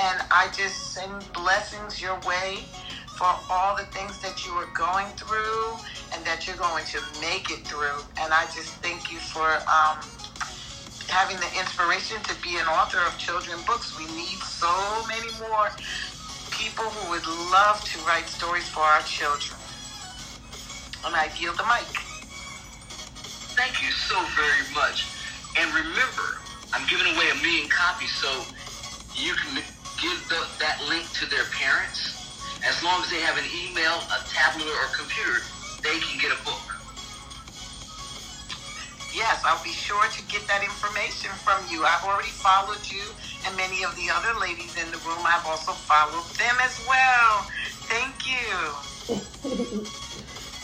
And 0.01 0.17
I 0.32 0.49
just 0.58 0.93
send 0.97 1.13
blessings 1.34 2.01
your 2.01 2.17
way 2.25 2.65
for 3.13 3.30
all 3.51 3.77
the 3.77 3.86
things 3.93 4.17
that 4.21 4.43
you 4.43 4.53
are 4.53 4.73
going 4.73 5.06
through 5.13 5.77
and 6.13 6.25
that 6.25 6.47
you're 6.47 6.58
going 6.58 6.86
to 6.86 6.99
make 7.21 7.51
it 7.51 7.62
through. 7.62 8.01
And 8.17 8.34
I 8.34 8.45
just 8.58 8.73
thank 8.82 9.12
you 9.12 9.19
for 9.19 9.45
um, 9.69 10.01
having 11.08 11.38
the 11.39 11.52
inspiration 11.60 12.17
to 12.24 12.36
be 12.43 12.58
an 12.58 12.67
author 12.67 13.00
of 13.08 13.17
children 13.17 13.60
books. 13.65 13.98
We 13.98 14.06
need 14.08 14.39
so 14.43 15.04
many 15.08 15.32
more 15.39 15.70
people 16.52 16.86
who 16.86 17.12
would 17.12 17.28
love 17.28 17.84
to 17.86 18.00
write 18.02 18.30
stories 18.30 18.70
for 18.70 18.82
our 18.82 19.02
children. 19.04 19.60
And 21.06 21.15
I 21.15 21.30
yield 21.39 21.58
the 21.58 21.65
mic. 21.65 21.88
Thank 23.58 23.82
you 23.84 23.91
so 23.91 24.15
very 24.36 24.74
much. 24.74 25.10
And 25.60 25.74
remember, 25.74 26.28
I'm 26.74 26.88
giving 26.88 27.08
away 27.15 27.30
a 27.32 27.36
million 27.36 27.70
copies, 27.70 28.13
so 28.13 28.46
you 29.15 29.36
can 29.36 29.56
give 30.02 30.30
the, 30.30 30.48
that 30.60 30.82
link 30.89 31.12
to 31.13 31.28
their 31.28 31.46
parents. 31.60 32.17
As 32.67 32.84
long 32.84 33.02
as 33.04 33.10
they 33.10 33.22
have 33.22 33.38
an 33.38 33.46
email, 33.65 33.93
a 34.12 34.20
tablet, 34.30 34.67
or 34.67 34.86
a 34.88 34.93
computer, 34.98 35.39
they 35.84 36.00
can 36.00 36.20
get 36.20 36.32
a 36.32 36.43
book 36.46 36.77
yes, 39.17 39.43
I'll 39.45 39.63
be 39.63 39.73
sure 39.73 40.08
to 40.10 40.23
get 40.27 40.47
that 40.49 40.63
information 40.63 41.32
from 41.43 41.67
you. 41.69 41.86
I've 41.86 42.06
already 42.06 42.32
followed 42.32 42.89
you 42.91 43.15
and 43.45 43.58
many 43.58 43.84
of 43.84 43.95
the 43.97 44.10
other 44.13 44.39
ladies 44.39 44.77
in 44.77 44.91
the 44.91 44.99
room. 44.99 45.25
I've 45.27 45.47
also 45.47 45.73
followed 45.73 46.30
them 46.38 46.58
as 46.63 46.82
well. 46.88 47.47
Thank 47.89 48.27
you. 48.27 48.75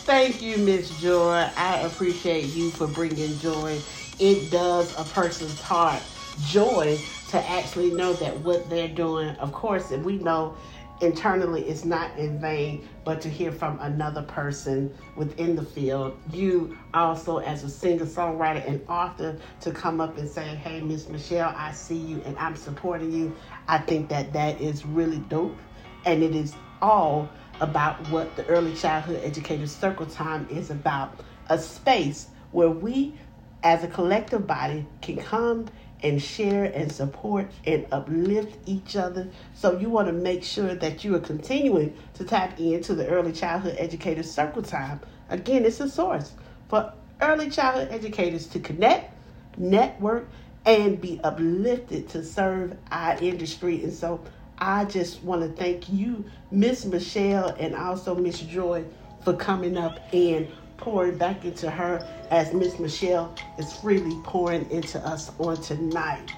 Thank 0.05 0.41
you, 0.41 0.57
Miss 0.59 0.91
Joy. 0.91 1.49
I 1.55 1.79
appreciate 1.79 2.53
you 2.53 2.71
for 2.71 2.87
bringing 2.87 3.39
joy. 3.39 3.85
It 4.19 4.49
does 4.51 4.93
a 4.97 5.05
person's 5.05 5.61
heart 5.61 6.03
joy 6.41 7.05
to 7.27 7.49
actually 7.49 7.91
know 7.91 8.13
that 8.15 8.41
what 8.41 8.69
they're 8.69 8.89
doing, 8.89 9.29
of 9.37 9.53
course, 9.53 9.91
and 9.91 10.05
we 10.05 10.17
know 10.17 10.57
internally 11.01 11.63
it's 11.63 11.86
not 11.86 12.17
in 12.17 12.39
vain, 12.39 12.88
but 13.03 13.21
to 13.21 13.29
hear 13.29 13.51
from 13.51 13.79
another 13.82 14.23
person 14.23 14.93
within 15.15 15.56
the 15.56 15.63
field, 15.63 16.17
you 16.32 16.77
also 16.93 17.38
as 17.39 17.63
a 17.63 17.69
singer, 17.69 18.06
songwriter, 18.06 18.65
and 18.67 18.82
author 18.88 19.38
to 19.62 19.71
come 19.71 19.99
up 19.99 20.17
and 20.17 20.29
say, 20.29 20.43
"Hey, 20.43 20.82
Miss 20.82 21.10
Michelle, 21.10 21.53
I 21.58 21.71
see 21.71 21.97
you 21.97 22.21
and 22.25 22.38
I'm 22.38 22.56
supporting 22.56 23.12
you." 23.12 23.36
I 23.67 23.79
think 23.79 24.10
that 24.10 24.34
that 24.34 24.62
is 24.62 24.86
really 24.86 25.19
dope, 25.19 25.58
and 26.06 26.23
it 26.23 26.36
is 26.36 26.53
all 26.82 27.29
about 27.62 28.10
what 28.10 28.36
the 28.36 28.45
early 28.47 28.73
childhood 28.75 29.21
educator 29.23 29.67
circle 29.67 30.06
time 30.06 30.47
is 30.49 30.69
about 30.69 31.19
a 31.49 31.58
space 31.58 32.27
where 32.51 32.69
we 32.69 33.15
as 33.63 33.84
a 33.84 33.88
collective 33.88 34.45
body 34.45 34.86
can 35.01 35.17
come 35.17 35.67
and 36.03 36.21
share 36.21 36.65
and 36.65 36.91
support 36.91 37.49
and 37.65 37.87
uplift 37.91 38.57
each 38.65 38.95
other. 38.95 39.29
So 39.55 39.79
you 39.79 39.89
want 39.89 40.07
to 40.07 40.13
make 40.13 40.43
sure 40.43 40.75
that 40.75 41.03
you 41.03 41.15
are 41.15 41.19
continuing 41.19 41.95
to 42.15 42.23
tap 42.25 42.59
into 42.59 42.93
the 42.93 43.07
early 43.07 43.31
childhood 43.31 43.75
educators 43.79 44.29
circle 44.29 44.61
time. 44.61 44.99
Again, 45.29 45.65
it's 45.65 45.79
a 45.79 45.89
source 45.89 46.33
for 46.69 46.93
early 47.21 47.49
childhood 47.49 47.89
educators 47.91 48.47
to 48.47 48.59
connect, 48.59 49.13
network, 49.57 50.27
and 50.65 50.99
be 50.99 51.19
uplifted 51.23 52.09
to 52.09 52.23
serve 52.23 52.77
our 52.91 53.17
industry. 53.21 53.83
And 53.83 53.93
so 53.93 54.21
I 54.57 54.85
just 54.85 55.23
want 55.23 55.41
to 55.41 55.49
thank 55.61 55.89
you, 55.89 56.25
Miss 56.51 56.85
Michelle, 56.85 57.49
and 57.59 57.75
also 57.75 58.15
Miss 58.15 58.39
Joy 58.39 58.85
for 59.23 59.33
coming 59.33 59.77
up 59.77 59.99
and 60.13 60.47
pouring 60.84 61.17
back 61.17 61.46
into 61.46 61.69
her 61.69 62.06
as 62.30 62.54
Miss 62.54 62.78
Michelle 62.78 63.34
is 63.58 63.72
freely 63.72 64.19
pouring 64.26 64.69
into 64.69 65.00
us 65.00 65.32
on 65.39 65.56
tonight. 65.62 66.34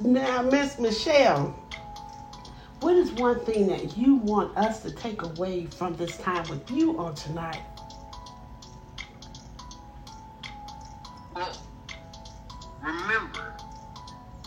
Now, 0.00 0.40
Miss 0.40 0.78
Michelle, 0.78 1.54
what 2.80 2.96
is 2.96 3.12
one 3.12 3.38
thing 3.44 3.66
that 3.66 3.94
you 3.98 4.16
want 4.16 4.56
us 4.56 4.80
to 4.84 4.90
take 4.90 5.20
away 5.22 5.66
from 5.66 5.96
this 5.96 6.16
time 6.16 6.48
with 6.48 6.70
you 6.70 6.98
on 6.98 7.14
tonight? 7.14 7.60
Well, 11.34 11.58
remember, 12.82 13.54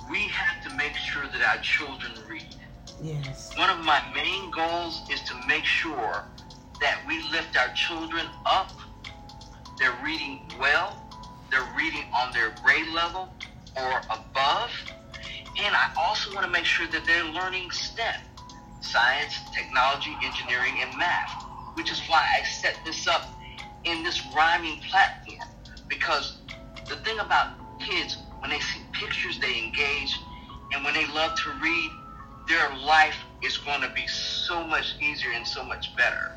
we 0.09 0.21
have 0.29 0.67
to 0.67 0.75
make 0.75 0.95
sure 0.95 1.27
that 1.27 1.55
our 1.55 1.61
children 1.61 2.11
read. 2.27 2.55
Yes. 3.03 3.55
One 3.55 3.69
of 3.69 3.85
my 3.85 4.01
main 4.15 4.49
goals 4.49 5.07
is 5.11 5.21
to 5.21 5.35
make 5.47 5.63
sure 5.63 6.25
that 6.81 7.01
we 7.07 7.21
lift 7.31 7.57
our 7.57 7.73
children 7.73 8.25
up. 8.45 8.71
They're 9.77 9.97
reading 10.03 10.41
well. 10.59 10.97
They're 11.51 11.67
reading 11.77 12.03
on 12.13 12.31
their 12.33 12.53
grade 12.63 12.87
level 12.93 13.29
or 13.77 14.01
above. 14.09 14.71
And 15.61 15.75
I 15.75 15.89
also 15.97 16.33
want 16.33 16.45
to 16.45 16.51
make 16.51 16.65
sure 16.65 16.87
that 16.87 17.05
they're 17.05 17.25
learning 17.25 17.71
STEM 17.71 18.21
science, 18.81 19.35
technology, 19.53 20.15
engineering, 20.23 20.73
and 20.81 20.97
math, 20.97 21.43
which 21.75 21.91
is 21.91 21.99
why 22.07 22.25
I 22.39 22.43
set 22.43 22.75
this 22.85 23.07
up 23.07 23.21
in 23.83 24.03
this 24.03 24.21
rhyming 24.35 24.79
platform. 24.89 25.47
Because 25.87 26.37
the 26.87 26.95
thing 26.97 27.19
about 27.19 27.57
kids, 27.79 28.17
when 28.39 28.49
they 28.49 28.59
see 28.59 28.81
pictures, 28.93 29.39
they 29.39 29.59
engage, 29.59 30.17
and 30.73 30.83
when 30.83 30.93
they 30.93 31.05
love 31.07 31.35
to 31.35 31.51
read, 31.61 31.91
their 32.47 32.75
life 32.79 33.17
is 33.43 33.57
going 33.57 33.81
to 33.81 33.89
be 33.93 34.07
so 34.07 34.65
much 34.65 34.95
easier 34.99 35.31
and 35.33 35.45
so 35.45 35.63
much 35.63 35.95
better. 35.95 36.31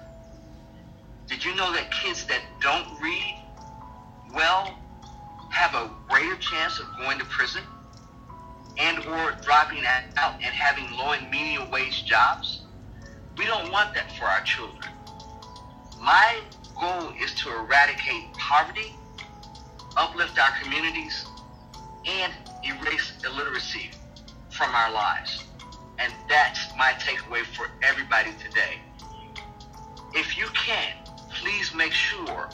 Did 1.28 1.44
you 1.44 1.54
know 1.54 1.72
that 1.72 1.90
kids 1.90 2.26
that 2.26 2.40
don't 2.60 2.86
read 3.00 3.38
well 4.34 4.74
have 5.50 5.74
a 5.74 5.90
greater 6.08 6.36
chance 6.36 6.78
of 6.80 6.86
going 6.98 7.18
to 7.18 7.24
prison 7.26 7.62
and 8.78 8.98
or 9.06 9.32
dropping 9.42 9.84
out 10.16 10.34
and 10.34 10.54
having 10.54 10.90
low 10.96 11.12
and 11.12 11.30
medium 11.30 11.70
wage 11.70 12.04
jobs? 12.06 12.62
We 13.36 13.46
don't 13.46 13.70
want 13.70 13.94
that 13.94 14.10
for 14.12 14.24
our 14.24 14.42
children. 14.42 14.92
My 16.00 16.40
goal 16.78 17.12
is 17.22 17.34
to 17.36 17.50
eradicate 17.50 18.32
poverty, 18.34 18.92
uplift 19.96 20.38
our 20.38 20.50
communities, 20.62 21.24
and 22.06 22.32
erase 22.64 23.12
illiteracy 23.24 23.90
from 24.50 24.74
our 24.74 24.92
lives. 24.92 25.44
And 25.98 26.12
that's 26.28 26.68
my 26.76 26.92
takeaway 26.98 27.44
for 27.44 27.66
everybody 27.82 28.30
today. 28.42 28.80
If 30.14 30.36
you 30.36 30.46
can, 30.48 30.92
please 31.34 31.74
make 31.74 31.92
sure 31.92 32.48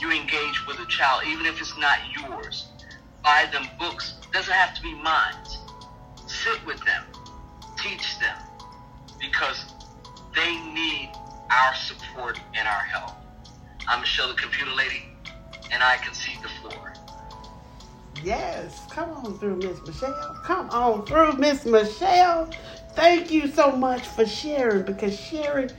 you 0.00 0.10
engage 0.10 0.66
with 0.66 0.78
a 0.80 0.86
child, 0.86 1.22
even 1.26 1.46
if 1.46 1.60
it's 1.60 1.76
not 1.78 1.98
yours. 2.16 2.68
Buy 3.22 3.48
them 3.52 3.66
books. 3.78 4.14
Doesn't 4.32 4.52
have 4.52 4.74
to 4.74 4.82
be 4.82 4.94
mine. 4.94 5.34
Sit 6.26 6.64
with 6.66 6.82
them. 6.84 7.04
Teach 7.78 8.18
them. 8.18 8.36
Because 9.20 9.64
they 10.34 10.56
need 10.72 11.10
our 11.50 11.74
support 11.74 12.40
and 12.54 12.66
our 12.66 12.84
help. 12.84 13.12
I'm 13.88 14.00
Michelle, 14.00 14.28
the 14.28 14.34
computer 14.34 14.72
lady, 14.72 15.04
and 15.70 15.82
I 15.82 15.96
concede 15.98 16.38
the 16.42 16.48
floor. 16.48 16.92
Yes, 18.24 18.86
come 18.90 19.10
on 19.10 19.38
through, 19.38 19.56
Miss 19.56 19.80
Michelle. 19.86 20.36
Come 20.44 20.70
on 20.70 21.04
through, 21.06 21.34
Miss 21.34 21.64
Michelle. 21.64 22.48
Thank 22.94 23.30
you 23.30 23.48
so 23.48 23.72
much 23.72 24.06
for 24.06 24.24
sharing 24.24 24.84
because 24.84 25.18
sharing 25.18 25.70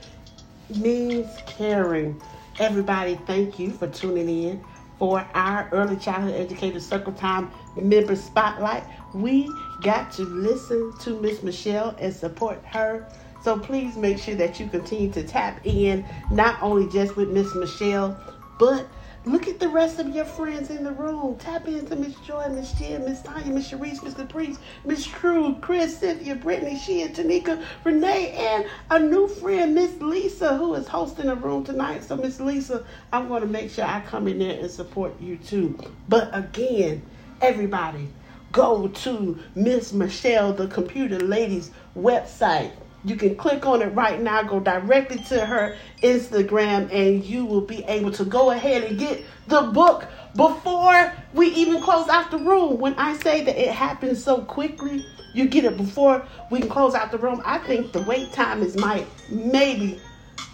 means 0.76 1.28
caring. 1.46 2.20
Everybody, 2.60 3.16
thank 3.16 3.58
you 3.58 3.72
for 3.72 3.88
tuning 3.88 4.28
in 4.28 4.64
for 4.96 5.26
our 5.34 5.68
Early 5.72 5.96
Childhood 5.96 6.34
Educator 6.34 6.78
Circle 6.78 7.14
Time 7.14 7.50
Member 7.74 8.14
Spotlight. 8.14 8.84
We 9.12 9.50
got 9.82 10.12
to 10.12 10.22
listen 10.22 10.92
to 11.00 11.20
Miss 11.20 11.42
Michelle 11.42 11.96
and 11.98 12.14
support 12.14 12.64
her. 12.66 13.08
So 13.42 13.58
please 13.58 13.96
make 13.96 14.18
sure 14.18 14.36
that 14.36 14.60
you 14.60 14.68
continue 14.68 15.10
to 15.14 15.24
tap 15.24 15.62
in, 15.64 16.06
not 16.30 16.62
only 16.62 16.88
just 16.88 17.16
with 17.16 17.28
Miss 17.28 17.56
Michelle, 17.56 18.16
but 18.60 18.86
Look 19.26 19.48
at 19.48 19.58
the 19.58 19.68
rest 19.70 19.98
of 19.98 20.14
your 20.14 20.26
friends 20.26 20.68
in 20.68 20.84
the 20.84 20.92
room. 20.92 21.38
Tap 21.38 21.66
into 21.66 21.96
Miss 21.96 22.14
Joy, 22.16 22.46
Miss 22.50 22.72
Jen, 22.72 23.06
Miss 23.06 23.22
Tanya, 23.22 23.50
Miss 23.54 23.70
Sharice, 23.70 24.02
Miss 24.02 24.12
Caprice, 24.12 24.58
Miss 24.84 25.06
True, 25.06 25.56
Chris, 25.62 25.98
Cynthia, 25.98 26.34
Brittany, 26.34 26.78
Shea, 26.78 27.08
Tanika, 27.08 27.64
Renee, 27.84 28.32
and 28.32 28.66
a 28.90 28.98
new 28.98 29.26
friend, 29.26 29.74
Miss 29.74 29.98
Lisa, 29.98 30.58
who 30.58 30.74
is 30.74 30.86
hosting 30.86 31.26
the 31.26 31.36
room 31.36 31.64
tonight. 31.64 32.04
So, 32.04 32.16
Miss 32.16 32.38
Lisa, 32.38 32.84
I'm 33.14 33.28
going 33.28 33.40
to 33.40 33.48
make 33.48 33.70
sure 33.70 33.86
I 33.86 34.00
come 34.00 34.28
in 34.28 34.40
there 34.40 34.60
and 34.60 34.70
support 34.70 35.18
you 35.18 35.38
too. 35.38 35.78
But 36.06 36.28
again, 36.36 37.00
everybody, 37.40 38.10
go 38.52 38.88
to 38.88 39.38
Miss 39.54 39.94
Michelle, 39.94 40.52
the 40.52 40.68
computer 40.68 41.18
lady's 41.18 41.70
website 41.96 42.72
you 43.04 43.16
can 43.16 43.36
click 43.36 43.66
on 43.66 43.82
it 43.82 43.88
right 43.88 44.20
now, 44.20 44.42
go 44.42 44.60
directly 44.60 45.18
to 45.28 45.44
her 45.44 45.76
Instagram, 46.02 46.90
and 46.92 47.24
you 47.24 47.44
will 47.44 47.60
be 47.60 47.84
able 47.84 48.10
to 48.12 48.24
go 48.24 48.50
ahead 48.50 48.84
and 48.84 48.98
get 48.98 49.24
the 49.46 49.62
book 49.62 50.06
before 50.34 51.12
we 51.34 51.48
even 51.48 51.82
close 51.82 52.08
out 52.08 52.30
the 52.30 52.38
room. 52.38 52.78
When 52.78 52.94
I 52.94 53.16
say 53.18 53.44
that 53.44 53.60
it 53.60 53.72
happens 53.72 54.22
so 54.24 54.42
quickly, 54.42 55.04
you 55.34 55.48
get 55.48 55.64
it 55.64 55.76
before 55.76 56.26
we 56.50 56.60
can 56.60 56.68
close 56.68 56.94
out 56.94 57.10
the 57.10 57.18
room. 57.18 57.42
I 57.44 57.58
think 57.58 57.92
the 57.92 58.02
wait 58.02 58.32
time 58.32 58.62
is 58.62 58.76
my 58.76 59.04
maybe 59.30 60.00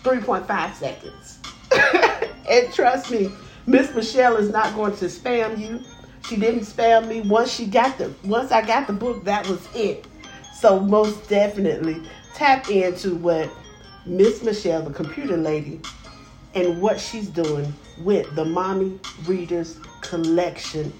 3.5 0.03 0.75
seconds. 0.75 1.39
and 2.51 2.73
trust 2.73 3.11
me, 3.11 3.31
Miss 3.67 3.95
Michelle 3.95 4.37
is 4.37 4.51
not 4.51 4.75
going 4.75 4.97
to 4.97 5.05
spam 5.05 5.59
you. 5.59 5.81
She 6.27 6.37
didn't 6.37 6.63
spam 6.63 7.07
me. 7.07 7.21
Once 7.21 7.53
she 7.53 7.67
got 7.67 7.97
the 7.99 8.13
once 8.25 8.51
I 8.51 8.63
got 8.63 8.87
the 8.87 8.93
book, 8.93 9.25
that 9.25 9.47
was 9.49 9.67
it. 9.75 10.07
So 10.55 10.81
most 10.81 11.29
definitely 11.29 12.03
tap 12.35 12.71
into 12.71 13.15
what 13.17 13.51
Miss 14.07 14.43
Michelle, 14.43 14.83
the 14.83 14.93
computer 14.93 15.37
lady, 15.37 15.81
and 16.55 16.81
what 16.81 16.99
she's 16.99 17.29
doing 17.29 17.73
with 17.99 18.35
the 18.35 18.45
Mommy 18.45 18.99
Readers 19.27 19.79
Collection. 20.01 20.93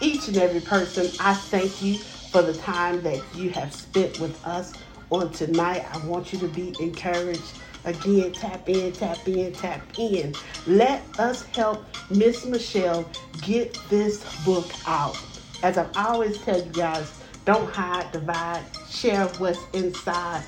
Each 0.00 0.28
and 0.28 0.36
every 0.36 0.60
person, 0.60 1.10
I 1.20 1.34
thank 1.34 1.82
you 1.82 1.98
for 1.98 2.42
the 2.42 2.54
time 2.54 3.02
that 3.02 3.22
you 3.34 3.50
have 3.50 3.74
spent 3.74 4.18
with 4.20 4.44
us 4.46 4.72
on 5.10 5.30
tonight. 5.32 5.86
I 5.92 5.98
want 6.06 6.32
you 6.32 6.38
to 6.40 6.48
be 6.48 6.74
encouraged. 6.80 7.42
Again, 7.84 8.32
tap 8.32 8.68
in, 8.68 8.92
tap 8.92 9.26
in, 9.26 9.52
tap 9.52 9.80
in. 9.98 10.34
Let 10.66 11.02
us 11.18 11.44
help 11.46 11.84
Miss 12.10 12.44
Michelle 12.44 13.08
get 13.42 13.78
this 13.88 14.22
book 14.44 14.70
out. 14.86 15.18
As 15.62 15.78
I 15.78 15.86
always 15.96 16.38
tell 16.38 16.58
you 16.62 16.72
guys, 16.72 17.10
don't 17.44 17.70
hide, 17.70 18.12
divide, 18.12 18.62
share 18.88 19.26
what's 19.38 19.60
inside 19.72 20.42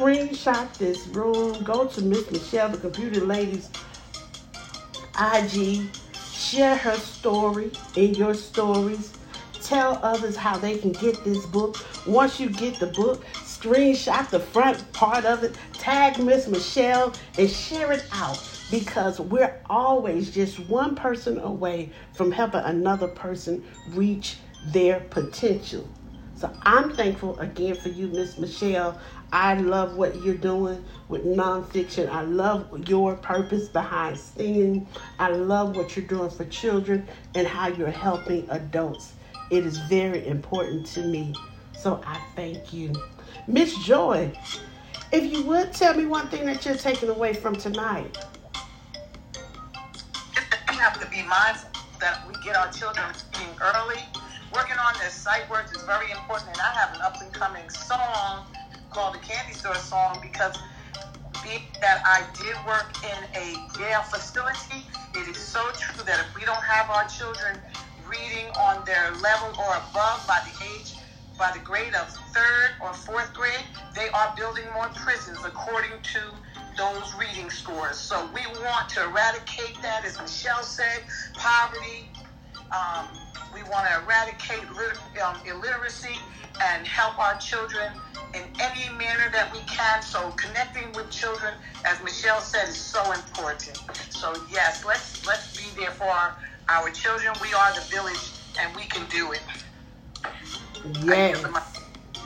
screenshot 0.00 0.72
this 0.78 1.06
room, 1.08 1.62
go 1.62 1.86
to 1.86 2.00
Miss 2.00 2.30
Michelle, 2.30 2.70
the 2.70 2.78
computer 2.78 3.20
lady's 3.20 3.68
IG, 5.20 5.94
share 6.34 6.74
her 6.74 6.96
story 6.96 7.70
in 7.96 8.14
your 8.14 8.32
stories. 8.32 9.12
Tell 9.62 10.00
others 10.02 10.36
how 10.36 10.56
they 10.56 10.78
can 10.78 10.92
get 10.92 11.22
this 11.22 11.44
book. 11.46 11.76
Once 12.06 12.40
you 12.40 12.48
get 12.48 12.80
the 12.80 12.86
book, 12.86 13.26
screenshot 13.34 14.30
the 14.30 14.40
front 14.40 14.90
part 14.94 15.26
of 15.26 15.44
it, 15.44 15.54
tag 15.74 16.18
Miss 16.18 16.48
Michelle, 16.48 17.12
and 17.36 17.50
share 17.50 17.92
it 17.92 18.06
out 18.12 18.42
because 18.70 19.20
we're 19.20 19.60
always 19.68 20.30
just 20.30 20.58
one 20.60 20.96
person 20.96 21.38
away 21.40 21.92
from 22.14 22.32
helping 22.32 22.60
another 22.60 23.08
person 23.08 23.62
reach 23.90 24.38
their 24.68 25.00
potential. 25.00 25.86
So 26.40 26.50
I'm 26.62 26.90
thankful 26.96 27.38
again 27.38 27.74
for 27.74 27.90
you, 27.90 28.06
Miss 28.06 28.38
Michelle. 28.38 28.98
I 29.32 29.54
love 29.54 29.96
what 29.96 30.22
you're 30.22 30.34
doing 30.34 30.84
with 31.08 31.24
nonfiction. 31.24 32.08
I 32.08 32.22
love 32.22 32.88
your 32.88 33.14
purpose 33.14 33.68
behind 33.68 34.18
singing. 34.18 34.88
I 35.20 35.30
love 35.30 35.76
what 35.76 35.96
you're 35.96 36.06
doing 36.06 36.30
for 36.30 36.44
children 36.46 37.06
and 37.34 37.46
how 37.46 37.68
you're 37.68 37.90
helping 37.90 38.48
adults. 38.50 39.12
It 39.50 39.64
is 39.64 39.78
very 39.88 40.26
important 40.26 40.86
to 40.88 41.02
me. 41.02 41.34
So 41.78 42.02
I 42.04 42.20
thank 42.34 42.72
you. 42.72 42.92
Miss 43.46 43.76
Joy, 43.84 44.32
if 45.12 45.32
you 45.32 45.44
would 45.44 45.72
tell 45.72 45.94
me 45.94 46.06
one 46.06 46.28
thing 46.28 46.44
that 46.46 46.64
you're 46.64 46.76
taking 46.76 47.08
away 47.08 47.32
from 47.32 47.54
tonight. 47.54 48.18
We 50.68 50.74
have 50.74 51.00
to 51.00 51.06
be 51.08 51.22
mindful 51.22 51.70
that 52.00 52.26
we 52.26 52.34
get 52.42 52.56
our 52.56 52.70
children 52.72 53.06
early. 53.60 54.00
Working 54.54 54.78
on 54.78 54.94
their 54.98 55.10
sight 55.10 55.48
words 55.48 55.70
is 55.72 55.82
very 55.84 56.10
important, 56.10 56.50
and 56.50 56.60
I 56.60 56.72
have 56.72 56.96
an 56.96 57.02
up 57.02 57.20
and 57.20 57.32
coming 57.32 57.68
song 57.70 58.46
called 58.90 59.14
the 59.14 59.18
Candy 59.18 59.54
Store 59.54 59.74
song 59.76 60.18
because 60.20 60.58
being 61.44 61.62
that 61.80 62.02
I 62.04 62.26
did 62.36 62.56
work 62.66 62.90
in 63.06 63.18
a 63.38 63.54
jail 63.78 64.02
facility, 64.02 64.84
it 65.14 65.28
is 65.28 65.38
so 65.38 65.62
true 65.78 66.04
that 66.04 66.20
if 66.20 66.34
we 66.34 66.44
don't 66.44 66.62
have 66.62 66.90
our 66.90 67.06
children 67.06 67.58
reading 68.10 68.50
on 68.58 68.84
their 68.84 69.12
level 69.22 69.48
or 69.58 69.70
above 69.90 70.26
by 70.26 70.42
the 70.44 70.54
age, 70.74 70.94
by 71.38 71.50
the 71.54 71.62
grade 71.64 71.94
of 71.94 72.10
third 72.34 72.70
or 72.82 72.92
fourth 72.92 73.32
grade, 73.32 73.64
they 73.94 74.08
are 74.10 74.34
building 74.36 74.64
more 74.74 74.88
prisons 74.94 75.38
according 75.46 75.96
to 76.02 76.20
those 76.76 77.14
reading 77.18 77.48
scores. 77.48 77.96
So 77.96 78.28
we 78.34 78.42
want 78.60 78.88
to 78.90 79.04
eradicate 79.04 79.80
that, 79.82 80.04
as 80.04 80.18
Michelle 80.20 80.62
said, 80.62 81.02
poverty. 81.34 82.10
Um, 82.70 83.06
we 83.54 83.62
want 83.64 83.86
to 83.86 84.02
eradicate 84.04 84.64
um, 85.24 85.36
illiteracy 85.46 86.16
and 86.62 86.86
help 86.86 87.18
our 87.18 87.36
children 87.38 87.92
in 88.34 88.42
any 88.60 88.88
manner 88.96 89.30
that 89.32 89.50
we 89.52 89.60
can. 89.60 90.02
So 90.02 90.30
connecting 90.32 90.92
with 90.92 91.10
children, 91.10 91.54
as 91.84 92.02
Michelle 92.02 92.40
said, 92.40 92.68
is 92.68 92.76
so 92.76 93.00
important. 93.12 93.80
So 94.10 94.34
yes, 94.50 94.84
let's 94.84 95.26
let's 95.26 95.56
be 95.56 95.64
there 95.80 95.90
for 95.90 96.04
our, 96.04 96.34
our 96.68 96.90
children. 96.90 97.32
We 97.40 97.52
are 97.54 97.74
the 97.74 97.86
village, 97.90 98.32
and 98.60 98.74
we 98.76 98.82
can 98.84 99.08
do 99.08 99.32
it. 99.32 99.42
Yes. 101.04 101.44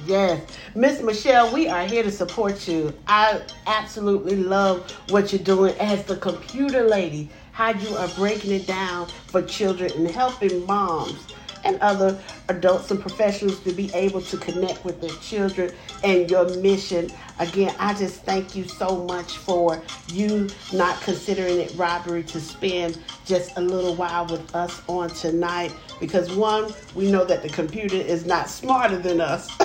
Yes. 0.06 0.42
Miss 0.74 1.00
Michelle, 1.02 1.52
we 1.52 1.68
are 1.68 1.86
here 1.86 2.02
to 2.02 2.10
support 2.10 2.68
you. 2.68 2.92
I 3.06 3.40
absolutely 3.66 4.36
love 4.36 4.90
what 5.10 5.32
you're 5.32 5.42
doing 5.42 5.74
as 5.78 6.04
the 6.04 6.16
computer 6.16 6.82
lady, 6.82 7.30
how 7.52 7.70
you 7.70 7.96
are 7.96 8.08
breaking 8.08 8.52
it 8.52 8.66
down 8.66 9.06
for 9.28 9.40
children 9.42 9.92
and 9.92 10.08
helping 10.08 10.66
moms 10.66 11.26
and 11.64 11.80
other 11.80 12.20
adults 12.48 12.90
and 12.90 13.00
professionals 13.00 13.58
to 13.60 13.72
be 13.72 13.90
able 13.94 14.20
to 14.20 14.36
connect 14.36 14.84
with 14.84 15.00
their 15.00 15.16
children 15.20 15.72
and 16.02 16.30
your 16.30 16.48
mission. 16.56 17.10
Again, 17.38 17.74
I 17.78 17.94
just 17.94 18.22
thank 18.22 18.54
you 18.54 18.64
so 18.64 19.04
much 19.04 19.38
for 19.38 19.82
you 20.08 20.48
not 20.72 21.00
considering 21.00 21.58
it 21.58 21.72
robbery 21.76 22.22
to 22.24 22.40
spend 22.40 22.98
just 23.24 23.56
a 23.56 23.60
little 23.60 23.94
while 23.94 24.26
with 24.26 24.54
us 24.54 24.82
on 24.86 25.08
tonight 25.10 25.72
because 26.00 26.30
one, 26.34 26.72
we 26.94 27.10
know 27.10 27.24
that 27.24 27.42
the 27.42 27.48
computer 27.48 27.96
is 27.96 28.26
not 28.26 28.48
smarter 28.48 28.98
than 28.98 29.20
us, 29.20 29.48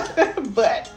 but 0.54 0.88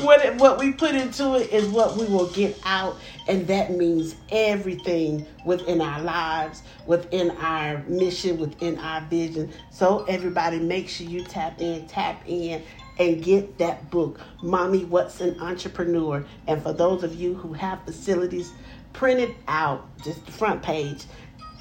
what 0.00 0.24
it, 0.24 0.36
what 0.36 0.58
we 0.58 0.72
put 0.72 0.94
into 0.94 1.34
it 1.34 1.52
is 1.52 1.66
what 1.68 1.96
we 1.96 2.04
will 2.06 2.30
get 2.30 2.58
out, 2.64 2.96
and 3.28 3.46
that 3.46 3.72
means 3.72 4.14
everything 4.30 5.26
within 5.44 5.80
our 5.80 6.00
lives, 6.02 6.62
within 6.86 7.30
our 7.32 7.82
mission, 7.84 8.38
within 8.38 8.78
our 8.78 9.00
vision. 9.02 9.52
So 9.70 10.04
everybody, 10.04 10.58
make 10.58 10.88
sure 10.88 11.06
you 11.06 11.24
tap 11.24 11.60
in, 11.60 11.86
tap 11.86 12.22
in, 12.26 12.62
and 12.98 13.22
get 13.22 13.58
that 13.58 13.90
book, 13.90 14.20
Mommy 14.42 14.84
What's 14.84 15.20
an 15.20 15.38
Entrepreneur. 15.40 16.24
And 16.46 16.62
for 16.62 16.72
those 16.72 17.02
of 17.02 17.14
you 17.14 17.34
who 17.34 17.52
have 17.52 17.82
facilities, 17.84 18.52
print 18.92 19.20
it 19.20 19.36
out, 19.48 19.86
just 20.02 20.24
the 20.24 20.32
front 20.32 20.62
page, 20.62 21.04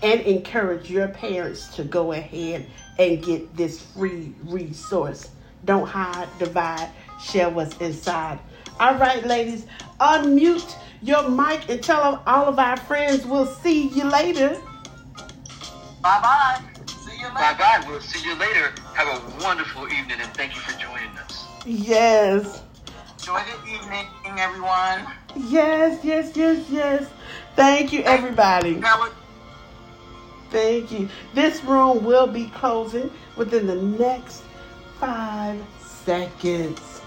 and 0.04 0.22
encourage 0.22 0.90
your 0.90 1.08
parents 1.08 1.74
to 1.76 1.84
go 1.84 2.12
ahead 2.12 2.66
and 3.00 3.24
get 3.24 3.56
this 3.56 3.82
free 3.82 4.36
resource. 4.44 5.30
Don't 5.66 5.88
hide, 5.88 6.28
divide, 6.38 6.90
share 7.22 7.50
what's 7.50 7.76
inside. 7.78 8.38
All 8.80 8.96
right, 8.96 9.26
ladies, 9.26 9.66
unmute 10.00 10.76
your 11.02 11.30
mic 11.30 11.70
and 11.70 11.82
tell 11.82 12.22
all 12.28 12.48
of 12.48 12.60
our 12.60 12.78
friends 12.78 13.26
we'll 13.26 13.46
see 13.46 13.88
you 13.88 14.04
later. 14.04 14.62
Bye 16.02 16.20
bye. 16.22 16.62
See 16.86 17.18
you 17.18 17.28
later. 17.28 17.34
Bye 17.34 17.56
bye. 17.58 17.84
We'll 17.88 18.02
see 18.02 18.28
you 18.28 18.36
later. 18.36 18.74
Have 18.94 19.08
a 19.08 19.44
wonderful 19.44 19.84
evening 19.84 20.18
and 20.20 20.34
thank 20.34 20.54
you 20.54 20.62
for 20.62 20.78
joining 20.78 21.18
us. 21.18 21.46
Yes. 21.66 22.62
Enjoy 23.20 23.40
the 23.40 23.72
evening, 23.72 24.08
everyone. 24.38 25.08
Yes, 25.38 26.04
yes, 26.04 26.36
yes, 26.36 26.70
yes. 26.70 27.10
Thank 27.56 27.94
you, 27.94 28.04
everybody. 28.04 28.82
Thank 30.54 30.92
you. 30.92 31.10
This 31.34 31.64
room 31.64 32.06
will 32.06 32.28
be 32.28 32.46
closing 32.50 33.10
within 33.36 33.66
the 33.66 33.76
next 33.76 34.44
five 35.00 35.60
seconds. 35.80 37.02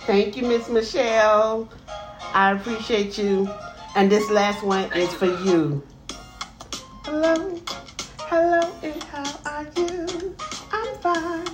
Thank 0.00 0.36
you, 0.36 0.42
Miss 0.42 0.68
Michelle. 0.68 1.70
I 2.34 2.52
appreciate 2.52 3.16
you. 3.16 3.48
And 3.96 4.12
this 4.12 4.30
last 4.30 4.62
one 4.62 4.92
is 4.92 5.12
for 5.14 5.24
you. 5.24 5.82
Hello, 7.04 7.58
hello, 8.28 8.60
and 8.82 9.02
how 9.04 9.40
are 9.46 9.66
you? 9.76 10.34
I'm 10.72 10.98
fine, 11.00 11.46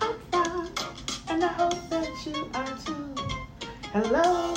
I'm 0.00 0.16
fine, 0.30 0.70
and 1.28 1.42
I 1.42 1.48
hope 1.48 1.90
that 1.90 2.08
you 2.24 2.48
are 2.54 2.78
too. 2.86 3.14
Hello, 3.92 4.54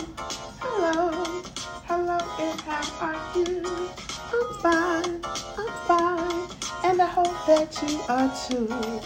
hello, 0.59 1.41
hello, 1.86 2.17
and 2.39 2.61
how 2.61 2.84
are 3.01 3.38
you? 3.38 3.89
I'm 4.34 4.53
fine, 4.61 5.21
I'm 5.57 5.74
fine, 5.88 6.47
and 6.84 7.01
I 7.01 7.07
hope 7.07 7.45
that 7.47 7.82
you 7.82 7.99
are 8.07 8.32
too. 8.47 9.01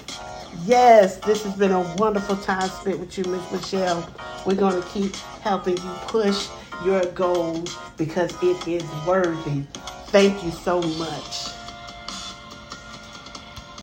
Yes, 0.65 1.18
this 1.20 1.43
has 1.45 1.55
been 1.55 1.72
a 1.72 1.95
wonderful 1.95 2.36
time 2.36 2.70
spent 2.70 2.99
with 2.99 3.18
you, 3.18 3.24
Miss 3.26 3.49
Michelle. 3.49 4.05
We're 4.45 4.55
going 4.55 4.82
to 4.82 4.88
keep 4.89 5.15
helping 5.41 5.78
you 5.78 5.91
push 6.07 6.49
your 6.84 7.05
goals 7.05 7.78
because 7.95 8.36
it 8.43 8.68
is 8.68 8.84
worthy. 9.05 9.63
Thank 10.07 10.43
you 10.43 10.51
so 10.51 10.82
much. 10.82 11.57